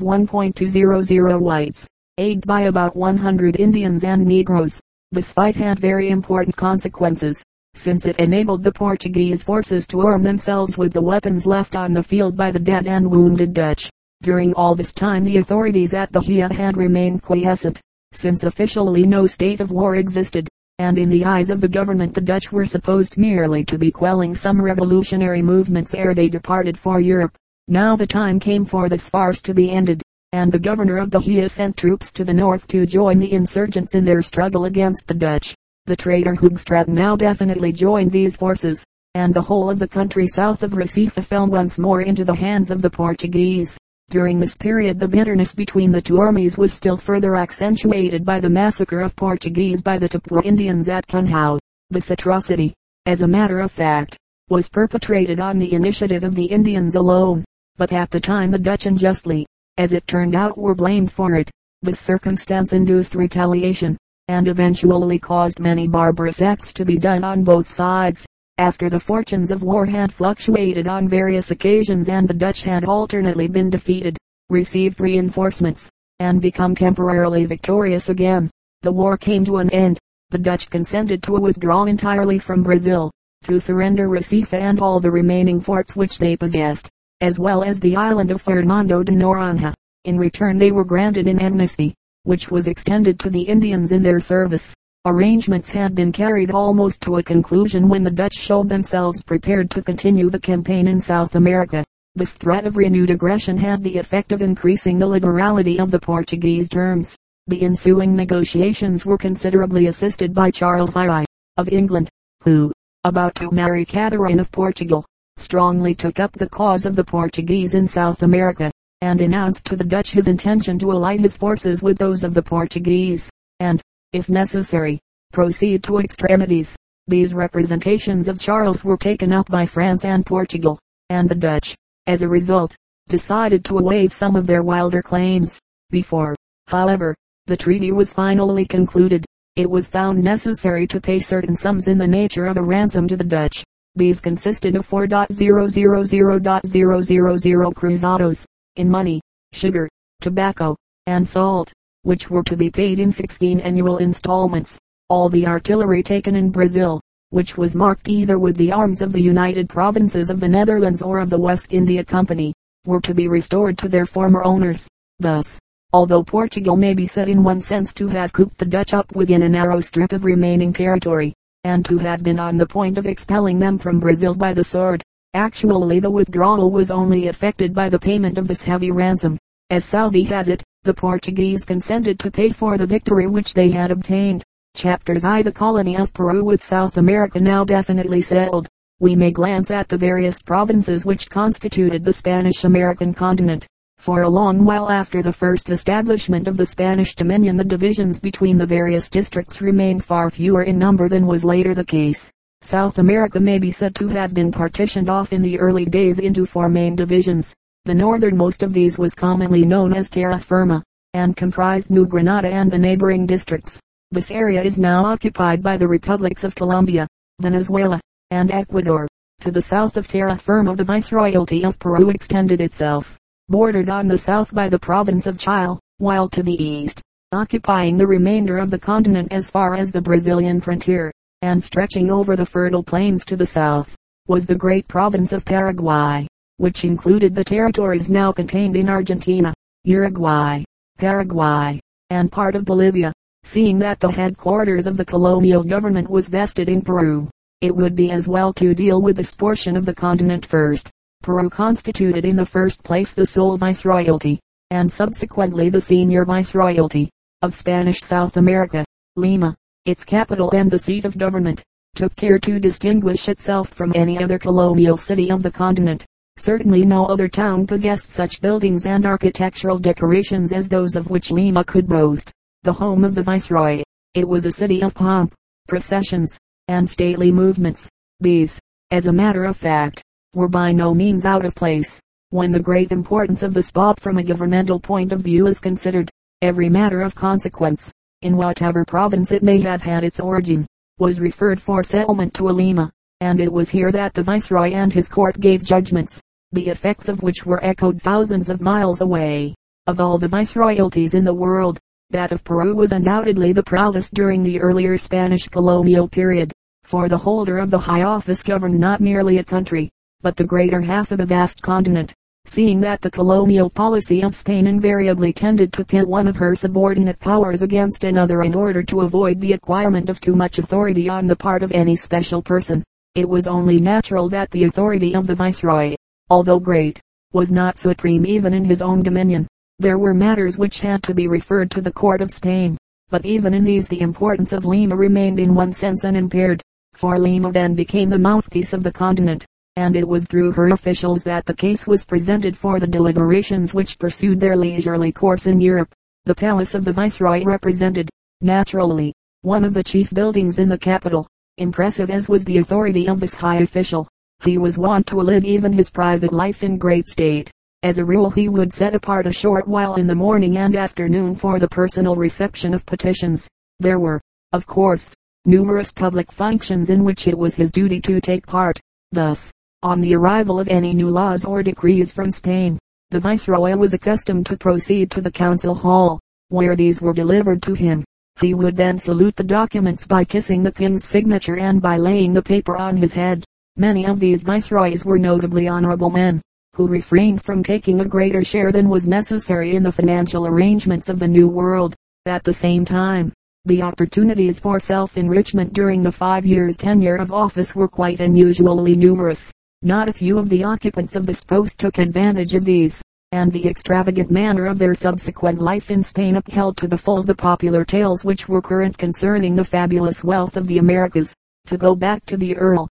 1.200 0.00 1.38
whites, 1.38 1.86
aided 2.16 2.46
by 2.46 2.62
about 2.62 2.94
100 2.94 3.56
Indians 3.58 4.04
and 4.04 4.24
Negroes. 4.24 4.80
This 5.10 5.32
fight 5.32 5.56
had 5.56 5.80
very 5.80 6.10
important 6.10 6.54
consequences, 6.54 7.42
since 7.74 8.06
it 8.06 8.20
enabled 8.20 8.62
the 8.62 8.70
Portuguese 8.70 9.42
forces 9.42 9.84
to 9.88 10.00
arm 10.00 10.22
themselves 10.22 10.78
with 10.78 10.92
the 10.92 11.02
weapons 11.02 11.44
left 11.44 11.74
on 11.74 11.92
the 11.92 12.04
field 12.04 12.36
by 12.36 12.52
the 12.52 12.58
dead 12.58 12.86
and 12.86 13.10
wounded 13.10 13.52
Dutch. 13.52 13.90
During 14.22 14.54
all 14.54 14.76
this 14.76 14.92
time 14.92 15.24
the 15.24 15.38
authorities 15.38 15.92
at 15.92 16.12
Bahia 16.12 16.52
had 16.52 16.76
remained 16.76 17.22
quiescent, 17.22 17.80
since 18.12 18.44
officially 18.44 19.04
no 19.04 19.26
state 19.26 19.58
of 19.58 19.72
war 19.72 19.96
existed, 19.96 20.48
and 20.78 20.98
in 20.98 21.08
the 21.08 21.24
eyes 21.24 21.50
of 21.50 21.60
the 21.60 21.66
government 21.66 22.14
the 22.14 22.20
Dutch 22.20 22.52
were 22.52 22.64
supposed 22.64 23.18
merely 23.18 23.64
to 23.64 23.76
be 23.76 23.90
quelling 23.90 24.36
some 24.36 24.62
revolutionary 24.62 25.42
movements 25.42 25.94
ere 25.94 26.14
they 26.14 26.28
departed 26.28 26.78
for 26.78 27.00
Europe. 27.00 27.36
Now 27.66 27.96
the 27.96 28.06
time 28.06 28.38
came 28.38 28.64
for 28.64 28.88
this 28.88 29.08
farce 29.08 29.42
to 29.42 29.52
be 29.52 29.72
ended 29.72 30.03
and 30.34 30.50
the 30.50 30.58
governor 30.58 30.98
of 30.98 31.10
Bahia 31.10 31.48
sent 31.48 31.76
troops 31.76 32.10
to 32.10 32.24
the 32.24 32.34
north 32.34 32.66
to 32.66 32.86
join 32.86 33.20
the 33.20 33.32
insurgents 33.32 33.94
in 33.94 34.04
their 34.04 34.20
struggle 34.20 34.64
against 34.64 35.06
the 35.06 35.14
Dutch. 35.14 35.54
The 35.86 35.94
traitor 35.94 36.34
Hoogstraten 36.34 36.88
now 36.88 37.14
definitely 37.14 37.72
joined 37.72 38.10
these 38.10 38.36
forces, 38.36 38.84
and 39.14 39.32
the 39.32 39.42
whole 39.42 39.70
of 39.70 39.78
the 39.78 39.86
country 39.86 40.26
south 40.26 40.64
of 40.64 40.72
Recife 40.72 41.22
fell 41.24 41.46
once 41.46 41.78
more 41.78 42.00
into 42.00 42.24
the 42.24 42.34
hands 42.34 42.72
of 42.72 42.82
the 42.82 42.90
Portuguese. 42.90 43.78
During 44.10 44.40
this 44.40 44.56
period 44.56 44.98
the 44.98 45.06
bitterness 45.06 45.54
between 45.54 45.92
the 45.92 46.02
two 46.02 46.18
armies 46.18 46.58
was 46.58 46.72
still 46.72 46.96
further 46.96 47.36
accentuated 47.36 48.24
by 48.24 48.40
the 48.40 48.50
massacre 48.50 49.02
of 49.02 49.14
Portuguese 49.14 49.82
by 49.82 49.98
the 49.98 50.08
Tupã 50.08 50.44
Indians 50.44 50.88
at 50.88 51.06
Cunhao. 51.06 51.60
This 51.90 52.10
atrocity, 52.10 52.74
as 53.06 53.22
a 53.22 53.28
matter 53.28 53.60
of 53.60 53.70
fact, 53.70 54.18
was 54.50 54.68
perpetrated 54.68 55.38
on 55.38 55.60
the 55.60 55.74
initiative 55.74 56.24
of 56.24 56.34
the 56.34 56.46
Indians 56.46 56.96
alone, 56.96 57.44
but 57.76 57.92
at 57.92 58.10
the 58.10 58.18
time 58.18 58.50
the 58.50 58.58
Dutch 58.58 58.86
unjustly, 58.86 59.46
as 59.76 59.92
it 59.92 60.06
turned 60.06 60.34
out 60.34 60.56
were 60.56 60.74
blamed 60.74 61.10
for 61.10 61.34
it. 61.34 61.50
This 61.82 61.98
circumstance 61.98 62.72
induced 62.72 63.14
retaliation, 63.14 63.96
and 64.28 64.48
eventually 64.48 65.18
caused 65.18 65.58
many 65.58 65.88
barbarous 65.88 66.40
acts 66.40 66.72
to 66.74 66.84
be 66.84 66.96
done 66.96 67.24
on 67.24 67.44
both 67.44 67.68
sides. 67.68 68.24
After 68.56 68.88
the 68.88 69.00
fortunes 69.00 69.50
of 69.50 69.64
war 69.64 69.84
had 69.84 70.12
fluctuated 70.12 70.86
on 70.86 71.08
various 71.08 71.50
occasions 71.50 72.08
and 72.08 72.28
the 72.28 72.34
Dutch 72.34 72.62
had 72.62 72.84
alternately 72.84 73.48
been 73.48 73.68
defeated, 73.68 74.16
received 74.48 75.00
reinforcements, 75.00 75.90
and 76.20 76.40
become 76.40 76.74
temporarily 76.74 77.44
victorious 77.44 78.08
again, 78.08 78.48
the 78.82 78.92
war 78.92 79.18
came 79.18 79.44
to 79.44 79.56
an 79.56 79.70
end. 79.70 79.98
The 80.30 80.38
Dutch 80.38 80.70
consented 80.70 81.22
to 81.24 81.32
withdraw 81.32 81.84
entirely 81.84 82.38
from 82.38 82.62
Brazil, 82.62 83.10
to 83.42 83.58
surrender 83.58 84.08
Recife 84.08 84.54
and 84.54 84.78
all 84.80 85.00
the 85.00 85.10
remaining 85.10 85.60
forts 85.60 85.96
which 85.96 86.18
they 86.18 86.36
possessed 86.36 86.90
as 87.20 87.38
well 87.38 87.62
as 87.62 87.80
the 87.80 87.96
island 87.96 88.30
of 88.30 88.42
Fernando 88.42 89.02
de 89.02 89.12
Noronha. 89.12 89.72
In 90.04 90.18
return 90.18 90.58
they 90.58 90.72
were 90.72 90.84
granted 90.84 91.26
an 91.26 91.38
amnesty, 91.38 91.94
which 92.24 92.50
was 92.50 92.68
extended 92.68 93.18
to 93.20 93.30
the 93.30 93.42
Indians 93.42 93.92
in 93.92 94.02
their 94.02 94.20
service. 94.20 94.74
Arrangements 95.06 95.70
had 95.70 95.94
been 95.94 96.12
carried 96.12 96.50
almost 96.50 97.02
to 97.02 97.16
a 97.16 97.22
conclusion 97.22 97.88
when 97.88 98.02
the 98.02 98.10
Dutch 98.10 98.34
showed 98.34 98.68
themselves 98.68 99.22
prepared 99.22 99.70
to 99.70 99.82
continue 99.82 100.30
the 100.30 100.40
campaign 100.40 100.88
in 100.88 101.00
South 101.00 101.34
America. 101.34 101.84
This 102.14 102.32
threat 102.32 102.66
of 102.66 102.76
renewed 102.76 103.10
aggression 103.10 103.58
had 103.58 103.82
the 103.82 103.98
effect 103.98 104.32
of 104.32 104.40
increasing 104.40 104.98
the 104.98 105.06
liberality 105.06 105.78
of 105.78 105.90
the 105.90 105.98
Portuguese 105.98 106.68
terms. 106.68 107.16
The 107.48 107.62
ensuing 107.62 108.16
negotiations 108.16 109.04
were 109.04 109.18
considerably 109.18 109.88
assisted 109.88 110.32
by 110.32 110.50
Charles 110.50 110.96
I, 110.96 111.24
of 111.58 111.68
England, 111.68 112.08
who, 112.42 112.72
about 113.04 113.34
to 113.34 113.50
marry 113.50 113.84
Catherine 113.84 114.40
of 114.40 114.50
Portugal, 114.50 115.04
strongly 115.36 115.94
took 115.94 116.20
up 116.20 116.32
the 116.32 116.48
cause 116.48 116.86
of 116.86 116.96
the 116.96 117.04
Portuguese 117.04 117.74
in 117.74 117.86
South 117.88 118.22
America, 118.22 118.70
and 119.00 119.20
announced 119.20 119.64
to 119.66 119.76
the 119.76 119.84
Dutch 119.84 120.12
his 120.12 120.28
intention 120.28 120.78
to 120.78 120.92
ally 120.92 121.16
his 121.16 121.36
forces 121.36 121.82
with 121.82 121.98
those 121.98 122.24
of 122.24 122.34
the 122.34 122.42
Portuguese, 122.42 123.28
and, 123.60 123.82
if 124.12 124.28
necessary, 124.28 125.00
proceed 125.32 125.82
to 125.82 125.98
extremities. 125.98 126.76
These 127.06 127.34
representations 127.34 128.28
of 128.28 128.38
Charles 128.38 128.84
were 128.84 128.96
taken 128.96 129.32
up 129.32 129.50
by 129.50 129.66
France 129.66 130.04
and 130.04 130.24
Portugal, 130.24 130.78
and 131.10 131.28
the 131.28 131.34
Dutch, 131.34 131.74
as 132.06 132.22
a 132.22 132.28
result, 132.28 132.74
decided 133.08 133.64
to 133.66 133.74
waive 133.74 134.12
some 134.12 134.36
of 134.36 134.46
their 134.46 134.62
wilder 134.62 135.02
claims. 135.02 135.58
Before, 135.90 136.34
however, 136.68 137.14
the 137.46 137.56
treaty 137.56 137.92
was 137.92 138.12
finally 138.12 138.64
concluded, 138.64 139.26
it 139.56 139.68
was 139.68 139.88
found 139.88 140.24
necessary 140.24 140.86
to 140.86 141.00
pay 141.00 141.18
certain 141.18 141.56
sums 141.56 141.88
in 141.88 141.98
the 141.98 142.06
nature 142.06 142.46
of 142.46 142.56
a 142.56 142.62
ransom 142.62 143.06
to 143.08 143.16
the 143.16 143.22
Dutch. 143.22 143.62
These 143.96 144.20
consisted 144.20 144.76
of 144.76 144.88
4.000.000 144.88 147.74
cruzados, 147.74 148.44
in 148.76 148.90
money, 148.90 149.20
sugar, 149.52 149.88
tobacco, 150.20 150.76
and 151.06 151.26
salt 151.26 151.72
which 152.04 152.30
were 152.30 152.42
to 152.44 152.56
be 152.56 152.70
paid 152.70 153.00
in 153.00 153.10
16 153.10 153.60
annual 153.60 153.96
installments. 153.96 154.78
All 155.08 155.28
the 155.28 155.46
artillery 155.46 156.02
taken 156.02 156.36
in 156.36 156.50
Brazil, 156.50 157.00
which 157.30 157.56
was 157.56 157.74
marked 157.74 158.08
either 158.08 158.38
with 158.38 158.56
the 158.56 158.72
arms 158.72 159.00
of 159.00 159.12
the 159.12 159.20
United 159.20 159.68
Provinces 159.68 160.30
of 160.30 160.38
the 160.38 160.48
Netherlands 160.48 161.02
or 161.02 161.18
of 161.18 161.30
the 161.30 161.38
West 161.38 161.72
India 161.72 162.04
Company, 162.04 162.52
were 162.86 163.00
to 163.00 163.14
be 163.14 163.26
restored 163.26 163.78
to 163.78 163.88
their 163.88 164.06
former 164.06 164.44
owners. 164.44 164.86
Thus, 165.18 165.58
although 165.92 166.22
Portugal 166.22 166.76
may 166.76 166.92
be 166.92 167.06
said 167.06 167.28
in 167.28 167.42
one 167.42 167.62
sense 167.62 167.94
to 167.94 168.08
have 168.08 168.34
cooped 168.34 168.58
the 168.58 168.66
Dutch 168.66 168.92
up 168.92 169.16
within 169.16 169.42
a 169.42 169.48
narrow 169.48 169.80
strip 169.80 170.12
of 170.12 170.26
remaining 170.26 170.72
territory, 170.72 171.32
and 171.64 171.84
to 171.84 171.98
have 171.98 172.22
been 172.22 172.38
on 172.38 172.56
the 172.56 172.66
point 172.66 172.98
of 172.98 173.06
expelling 173.06 173.58
them 173.58 173.78
from 173.78 173.98
Brazil 173.98 174.34
by 174.34 174.52
the 174.52 174.62
sword, 174.62 175.02
actually 175.32 175.98
the 175.98 176.10
withdrawal 176.10 176.70
was 176.70 176.90
only 176.90 177.26
effected 177.26 177.74
by 177.74 177.88
the 177.88 177.98
payment 177.98 178.38
of 178.38 178.46
this 178.46 178.62
heavy 178.62 178.90
ransom. 178.90 179.38
As 179.70 179.84
Southey 179.84 180.24
has 180.24 180.48
it, 180.48 180.62
the 180.82 180.92
Portuguese 180.94 181.64
consented 181.64 182.18
to 182.18 182.30
pay 182.30 182.50
for 182.50 182.76
the 182.76 182.86
victory 182.86 183.26
which 183.26 183.54
they 183.54 183.70
had 183.70 183.90
obtained. 183.90 184.44
Chapters 184.76 185.24
I 185.24 185.42
The 185.42 185.52
colony 185.52 185.96
of 185.96 186.12
Peru 186.12 186.44
with 186.44 186.62
South 186.62 186.98
America 186.98 187.40
now 187.40 187.64
definitely 187.64 188.20
settled. 188.20 188.68
We 189.00 189.16
may 189.16 189.30
glance 189.30 189.70
at 189.70 189.88
the 189.88 189.96
various 189.96 190.42
provinces 190.42 191.06
which 191.06 191.30
constituted 191.30 192.04
the 192.04 192.12
Spanish-American 192.12 193.14
continent. 193.14 193.66
For 194.04 194.20
a 194.20 194.28
long 194.28 194.66
while 194.66 194.90
after 194.90 195.22
the 195.22 195.32
first 195.32 195.70
establishment 195.70 196.46
of 196.46 196.58
the 196.58 196.66
Spanish 196.66 197.14
dominion 197.14 197.56
the 197.56 197.64
divisions 197.64 198.20
between 198.20 198.58
the 198.58 198.66
various 198.66 199.08
districts 199.08 199.62
remained 199.62 200.04
far 200.04 200.28
fewer 200.28 200.64
in 200.64 200.78
number 200.78 201.08
than 201.08 201.26
was 201.26 201.42
later 201.42 201.72
the 201.72 201.86
case. 201.86 202.30
South 202.60 202.98
America 202.98 203.40
may 203.40 203.58
be 203.58 203.70
said 203.70 203.94
to 203.94 204.08
have 204.08 204.34
been 204.34 204.52
partitioned 204.52 205.08
off 205.08 205.32
in 205.32 205.40
the 205.40 205.58
early 205.58 205.86
days 205.86 206.18
into 206.18 206.44
four 206.44 206.68
main 206.68 206.94
divisions. 206.94 207.54
The 207.86 207.94
northernmost 207.94 208.62
of 208.62 208.74
these 208.74 208.98
was 208.98 209.14
commonly 209.14 209.64
known 209.64 209.94
as 209.94 210.10
Terra 210.10 210.38
Firma, 210.38 210.82
and 211.14 211.34
comprised 211.34 211.88
New 211.88 212.04
Granada 212.04 212.48
and 212.52 212.70
the 212.70 212.76
neighboring 212.76 213.24
districts. 213.24 213.80
This 214.10 214.30
area 214.30 214.62
is 214.62 214.76
now 214.76 215.06
occupied 215.06 215.62
by 215.62 215.78
the 215.78 215.88
republics 215.88 216.44
of 216.44 216.54
Colombia, 216.54 217.08
Venezuela, 217.40 218.02
and 218.30 218.50
Ecuador. 218.50 219.08
To 219.40 219.50
the 219.50 219.62
south 219.62 219.96
of 219.96 220.08
Terra 220.08 220.36
Firma 220.36 220.76
the 220.76 220.84
Viceroyalty 220.84 221.64
of 221.64 221.78
Peru 221.78 222.10
extended 222.10 222.60
itself, 222.60 223.18
bordered 223.48 223.88
on 223.88 224.08
the 224.08 224.18
south 224.18 224.54
by 224.54 224.68
the 224.68 224.78
province 224.78 225.26
of 225.26 225.38
Chile, 225.38 225.78
while 225.98 226.28
to 226.28 226.42
the 226.42 226.62
east, 226.62 227.00
occupying 227.32 227.96
the 227.96 228.06
remainder 228.06 228.58
of 228.58 228.70
the 228.70 228.78
continent 228.78 229.32
as 229.32 229.50
far 229.50 229.74
as 229.74 229.92
the 229.92 230.00
Brazilian 230.00 230.60
frontier, 230.60 231.12
and 231.42 231.62
stretching 231.62 232.10
over 232.10 232.36
the 232.36 232.46
fertile 232.46 232.82
plains 232.82 233.24
to 233.24 233.36
the 233.36 233.46
south, 233.46 233.94
was 234.28 234.46
the 234.46 234.54
great 234.54 234.88
province 234.88 235.32
of 235.32 235.44
Paraguay 235.44 236.26
which 236.58 236.84
included 236.84 237.34
the 237.34 237.44
territories 237.44 238.08
now 238.08 238.30
contained 238.30 238.76
in 238.76 238.88
Argentina, 238.88 239.52
Uruguay, 239.84 240.62
Paraguay, 240.98 241.80
and 242.10 242.30
part 242.30 242.54
of 242.54 242.64
Bolivia. 242.64 243.12
Seeing 243.42 243.78
that 243.80 244.00
the 244.00 244.10
headquarters 244.10 244.86
of 244.86 244.96
the 244.96 245.04
colonial 245.04 245.62
government 245.62 246.08
was 246.08 246.28
vested 246.28 246.68
in 246.68 246.80
Peru, 246.80 247.28
it 247.60 247.74
would 247.74 247.94
be 247.94 248.10
as 248.10 248.26
well 248.26 248.52
to 248.54 248.74
deal 248.74 249.02
with 249.02 249.16
this 249.16 249.32
portion 249.32 249.76
of 249.76 249.84
the 249.84 249.94
continent 249.94 250.46
first. 250.46 250.90
Peru 251.24 251.48
constituted 251.48 252.26
in 252.26 252.36
the 252.36 252.44
first 252.44 252.84
place 252.84 253.14
the 253.14 253.24
sole 253.24 253.56
viceroyalty, 253.56 254.38
and 254.70 254.92
subsequently 254.92 255.70
the 255.70 255.80
senior 255.80 256.22
viceroyalty, 256.26 257.08
of 257.40 257.54
Spanish 257.54 258.02
South 258.02 258.36
America. 258.36 258.84
Lima, 259.16 259.56
its 259.86 260.04
capital 260.04 260.50
and 260.50 260.70
the 260.70 260.78
seat 260.78 261.06
of 261.06 261.16
government, 261.16 261.62
took 261.94 262.14
care 262.14 262.38
to 262.38 262.60
distinguish 262.60 263.30
itself 263.30 263.70
from 263.70 263.90
any 263.94 264.22
other 264.22 264.38
colonial 264.38 264.98
city 264.98 265.30
of 265.30 265.42
the 265.42 265.50
continent. 265.50 266.04
Certainly 266.36 266.84
no 266.84 267.06
other 267.06 267.26
town 267.26 267.66
possessed 267.66 268.10
such 268.10 268.42
buildings 268.42 268.84
and 268.84 269.06
architectural 269.06 269.78
decorations 269.78 270.52
as 270.52 270.68
those 270.68 270.94
of 270.94 271.08
which 271.08 271.30
Lima 271.30 271.64
could 271.64 271.88
boast. 271.88 272.30
The 272.64 272.72
home 272.74 273.02
of 273.02 273.14
the 273.14 273.22
viceroy. 273.22 273.82
It 274.12 274.28
was 274.28 274.44
a 274.44 274.52
city 274.52 274.82
of 274.82 274.94
pomp, 274.94 275.32
processions, 275.68 276.36
and 276.68 276.88
stately 276.88 277.32
movements. 277.32 277.88
These, 278.20 278.60
as 278.90 279.06
a 279.06 279.12
matter 279.12 279.44
of 279.44 279.56
fact, 279.56 280.02
were 280.34 280.48
by 280.48 280.72
no 280.72 280.94
means 280.94 281.24
out 281.24 281.44
of 281.44 281.54
place. 281.54 282.00
When 282.30 282.52
the 282.52 282.60
great 282.60 282.92
importance 282.92 283.42
of 283.42 283.54
the 283.54 283.62
spot 283.62 284.00
from 284.00 284.18
a 284.18 284.22
governmental 284.22 284.80
point 284.80 285.12
of 285.12 285.20
view 285.20 285.46
is 285.46 285.60
considered, 285.60 286.10
every 286.42 286.68
matter 286.68 287.00
of 287.02 287.14
consequence, 287.14 287.92
in 288.22 288.36
whatever 288.36 288.84
province 288.84 289.32
it 289.32 289.42
may 289.42 289.60
have 289.60 289.82
had 289.82 290.04
its 290.04 290.20
origin, 290.20 290.66
was 290.98 291.20
referred 291.20 291.60
for 291.60 291.82
settlement 291.82 292.34
to 292.34 292.44
Lima 292.44 292.90
and 293.24 293.40
it 293.40 293.50
was 293.50 293.70
here 293.70 293.90
that 293.90 294.12
the 294.12 294.22
viceroy 294.22 294.72
and 294.72 294.92
his 294.92 295.08
court 295.08 295.40
gave 295.40 295.62
judgments, 295.62 296.20
the 296.52 296.68
effects 296.68 297.08
of 297.08 297.22
which 297.22 297.46
were 297.46 297.64
echoed 297.64 298.00
thousands 298.00 298.50
of 298.50 298.60
miles 298.60 299.00
away. 299.00 299.54
Of 299.86 299.98
all 299.98 300.18
the 300.18 300.28
viceroyalties 300.28 301.14
in 301.14 301.24
the 301.24 301.32
world, 301.32 301.78
that 302.10 302.32
of 302.32 302.44
Peru 302.44 302.74
was 302.74 302.92
undoubtedly 302.92 303.52
the 303.52 303.62
proudest 303.62 304.12
during 304.12 304.42
the 304.42 304.60
earlier 304.60 304.98
Spanish 304.98 305.48
colonial 305.48 306.06
period, 306.06 306.52
for 306.82 307.08
the 307.08 307.16
holder 307.16 307.58
of 307.58 307.70
the 307.70 307.78
high 307.78 308.02
office 308.02 308.42
governed 308.42 308.78
not 308.78 309.00
merely 309.00 309.38
a 309.38 309.44
country, 309.44 309.90
but 310.24 310.36
the 310.36 310.42
greater 310.42 310.80
half 310.80 311.12
of 311.12 311.20
a 311.20 311.26
vast 311.26 311.60
continent. 311.60 312.14
Seeing 312.46 312.80
that 312.80 313.02
the 313.02 313.10
colonial 313.10 313.68
policy 313.68 314.22
of 314.22 314.34
Spain 314.34 314.66
invariably 314.66 315.34
tended 315.34 315.70
to 315.74 315.84
pit 315.84 316.08
one 316.08 316.26
of 316.26 316.36
her 316.36 316.54
subordinate 316.54 317.20
powers 317.20 317.60
against 317.60 318.04
another 318.04 318.40
in 318.42 318.54
order 318.54 318.82
to 318.84 319.02
avoid 319.02 319.38
the 319.38 319.52
acquirement 319.52 320.08
of 320.08 320.22
too 320.22 320.34
much 320.34 320.58
authority 320.58 321.10
on 321.10 321.26
the 321.26 321.36
part 321.36 321.62
of 321.62 321.72
any 321.72 321.94
special 321.94 322.40
person, 322.40 322.82
it 323.14 323.28
was 323.28 323.46
only 323.46 323.78
natural 323.78 324.30
that 324.30 324.50
the 324.50 324.64
authority 324.64 325.14
of 325.14 325.26
the 325.26 325.34
viceroy, 325.34 325.94
although 326.30 326.58
great, 326.58 326.98
was 327.34 327.52
not 327.52 327.78
supreme 327.78 328.24
even 328.24 328.54
in 328.54 328.64
his 328.64 328.80
own 328.80 329.02
dominion. 329.02 329.46
There 329.78 329.98
were 329.98 330.14
matters 330.14 330.56
which 330.56 330.80
had 330.80 331.02
to 331.02 331.12
be 331.12 331.28
referred 331.28 331.70
to 331.72 331.82
the 331.82 331.92
court 331.92 332.22
of 332.22 332.30
Spain, 332.30 332.78
but 333.10 333.26
even 333.26 333.52
in 333.52 333.62
these 333.62 333.88
the 333.88 334.00
importance 334.00 334.54
of 334.54 334.64
Lima 334.64 334.96
remained 334.96 335.38
in 335.38 335.54
one 335.54 335.74
sense 335.74 336.02
unimpaired, 336.02 336.62
for 336.94 337.18
Lima 337.18 337.52
then 337.52 337.74
became 337.74 338.08
the 338.08 338.18
mouthpiece 338.18 338.72
of 338.72 338.82
the 338.82 338.92
continent, 338.92 339.44
and 339.76 339.96
it 339.96 340.06
was 340.06 340.26
through 340.26 340.52
her 340.52 340.68
officials 340.68 341.24
that 341.24 341.44
the 341.44 341.54
case 341.54 341.86
was 341.86 342.04
presented 342.04 342.56
for 342.56 342.78
the 342.78 342.86
deliberations 342.86 343.74
which 343.74 343.98
pursued 343.98 344.40
their 344.40 344.56
leisurely 344.56 345.12
course 345.12 345.46
in 345.46 345.60
Europe. 345.60 345.92
The 346.24 346.34
palace 346.34 346.74
of 346.74 346.84
the 346.84 346.92
viceroy 346.92 347.44
represented, 347.44 348.08
naturally, 348.40 349.12
one 349.42 349.64
of 349.64 349.74
the 349.74 349.84
chief 349.84 350.10
buildings 350.10 350.58
in 350.58 350.68
the 350.68 350.78
capital, 350.78 351.26
Impressive 351.58 352.10
as 352.10 352.28
was 352.28 352.44
the 352.44 352.58
authority 352.58 353.06
of 353.06 353.20
this 353.20 353.36
high 353.36 353.58
official, 353.58 354.08
he 354.42 354.58
was 354.58 354.76
wont 354.76 355.06
to 355.06 355.16
live 355.16 355.44
even 355.44 355.72
his 355.72 355.88
private 355.88 356.32
life 356.32 356.64
in 356.64 356.78
great 356.78 357.06
state. 357.06 357.48
As 357.84 357.98
a 357.98 358.04
rule 358.04 358.28
he 358.28 358.48
would 358.48 358.72
set 358.72 358.92
apart 358.92 359.26
a 359.26 359.32
short 359.32 359.68
while 359.68 359.94
in 359.94 360.08
the 360.08 360.16
morning 360.16 360.56
and 360.56 360.74
afternoon 360.74 361.36
for 361.36 361.60
the 361.60 361.68
personal 361.68 362.16
reception 362.16 362.74
of 362.74 362.84
petitions. 362.86 363.46
There 363.78 364.00
were, 364.00 364.20
of 364.52 364.66
course, 364.66 365.14
numerous 365.44 365.92
public 365.92 366.32
functions 366.32 366.90
in 366.90 367.04
which 367.04 367.28
it 367.28 367.38
was 367.38 367.54
his 367.54 367.70
duty 367.70 368.00
to 368.00 368.20
take 368.20 368.44
part. 368.44 368.80
Thus, 369.12 369.52
on 369.84 370.00
the 370.00 370.14
arrival 370.14 370.58
of 370.58 370.68
any 370.68 370.94
new 370.94 371.10
laws 371.10 371.44
or 371.44 371.62
decrees 371.62 372.10
from 372.10 372.30
Spain, 372.30 372.78
the 373.10 373.20
viceroy 373.20 373.76
was 373.76 373.92
accustomed 373.92 374.46
to 374.46 374.56
proceed 374.56 375.10
to 375.10 375.20
the 375.20 375.30
council 375.30 375.74
hall, 375.74 376.18
where 376.48 376.74
these 376.74 377.02
were 377.02 377.12
delivered 377.12 377.62
to 377.62 377.74
him. 377.74 378.02
He 378.40 378.54
would 378.54 378.76
then 378.76 378.98
salute 378.98 379.36
the 379.36 379.44
documents 379.44 380.06
by 380.06 380.24
kissing 380.24 380.62
the 380.62 380.72
king's 380.72 381.04
signature 381.04 381.58
and 381.58 381.82
by 381.82 381.98
laying 381.98 382.32
the 382.32 382.42
paper 382.42 382.76
on 382.76 382.96
his 382.96 383.12
head. 383.12 383.44
Many 383.76 384.06
of 384.06 384.18
these 384.18 384.42
viceroys 384.42 385.04
were 385.04 385.18
notably 385.18 385.68
honorable 385.68 386.10
men, 386.10 386.40
who 386.74 386.86
refrained 386.86 387.44
from 387.44 387.62
taking 387.62 388.00
a 388.00 388.04
greater 388.04 388.42
share 388.42 388.72
than 388.72 388.88
was 388.88 389.06
necessary 389.06 389.76
in 389.76 389.82
the 389.82 389.92
financial 389.92 390.46
arrangements 390.46 391.10
of 391.10 391.18
the 391.18 391.28
New 391.28 391.46
World. 391.46 391.94
At 392.26 392.42
the 392.42 392.54
same 392.54 392.86
time, 392.86 393.32
The 393.66 393.80
opportunities 393.80 394.60
for 394.60 394.78
self-enrichment 394.78 395.72
during 395.72 396.02
the 396.02 396.12
five 396.12 396.44
years 396.44 396.76
tenure 396.76 397.16
of 397.16 397.32
office 397.32 397.74
were 397.74 397.88
quite 397.88 398.20
unusually 398.20 398.94
numerous. 398.94 399.50
Not 399.86 400.08
a 400.08 400.14
few 400.14 400.38
of 400.38 400.48
the 400.48 400.64
occupants 400.64 401.14
of 401.14 401.26
this 401.26 401.44
post 401.44 401.78
took 401.78 401.98
advantage 401.98 402.54
of 402.54 402.64
these, 402.64 403.02
and 403.32 403.52
the 403.52 403.68
extravagant 403.68 404.30
manner 404.30 404.64
of 404.64 404.78
their 404.78 404.94
subsequent 404.94 405.60
life 405.60 405.90
in 405.90 406.02
Spain 406.02 406.36
upheld 406.36 406.78
to 406.78 406.88
the 406.88 406.96
full 406.96 407.22
the 407.22 407.34
popular 407.34 407.84
tales 407.84 408.24
which 408.24 408.48
were 408.48 408.62
current 408.62 408.96
concerning 408.96 409.54
the 409.54 409.62
fabulous 409.62 410.24
wealth 410.24 410.56
of 410.56 410.66
the 410.68 410.78
Americas. 410.78 411.34
To 411.66 411.76
go 411.76 411.94
back 411.94 412.24
to 412.24 412.38
the 412.38 412.56
Earl, 412.56 412.88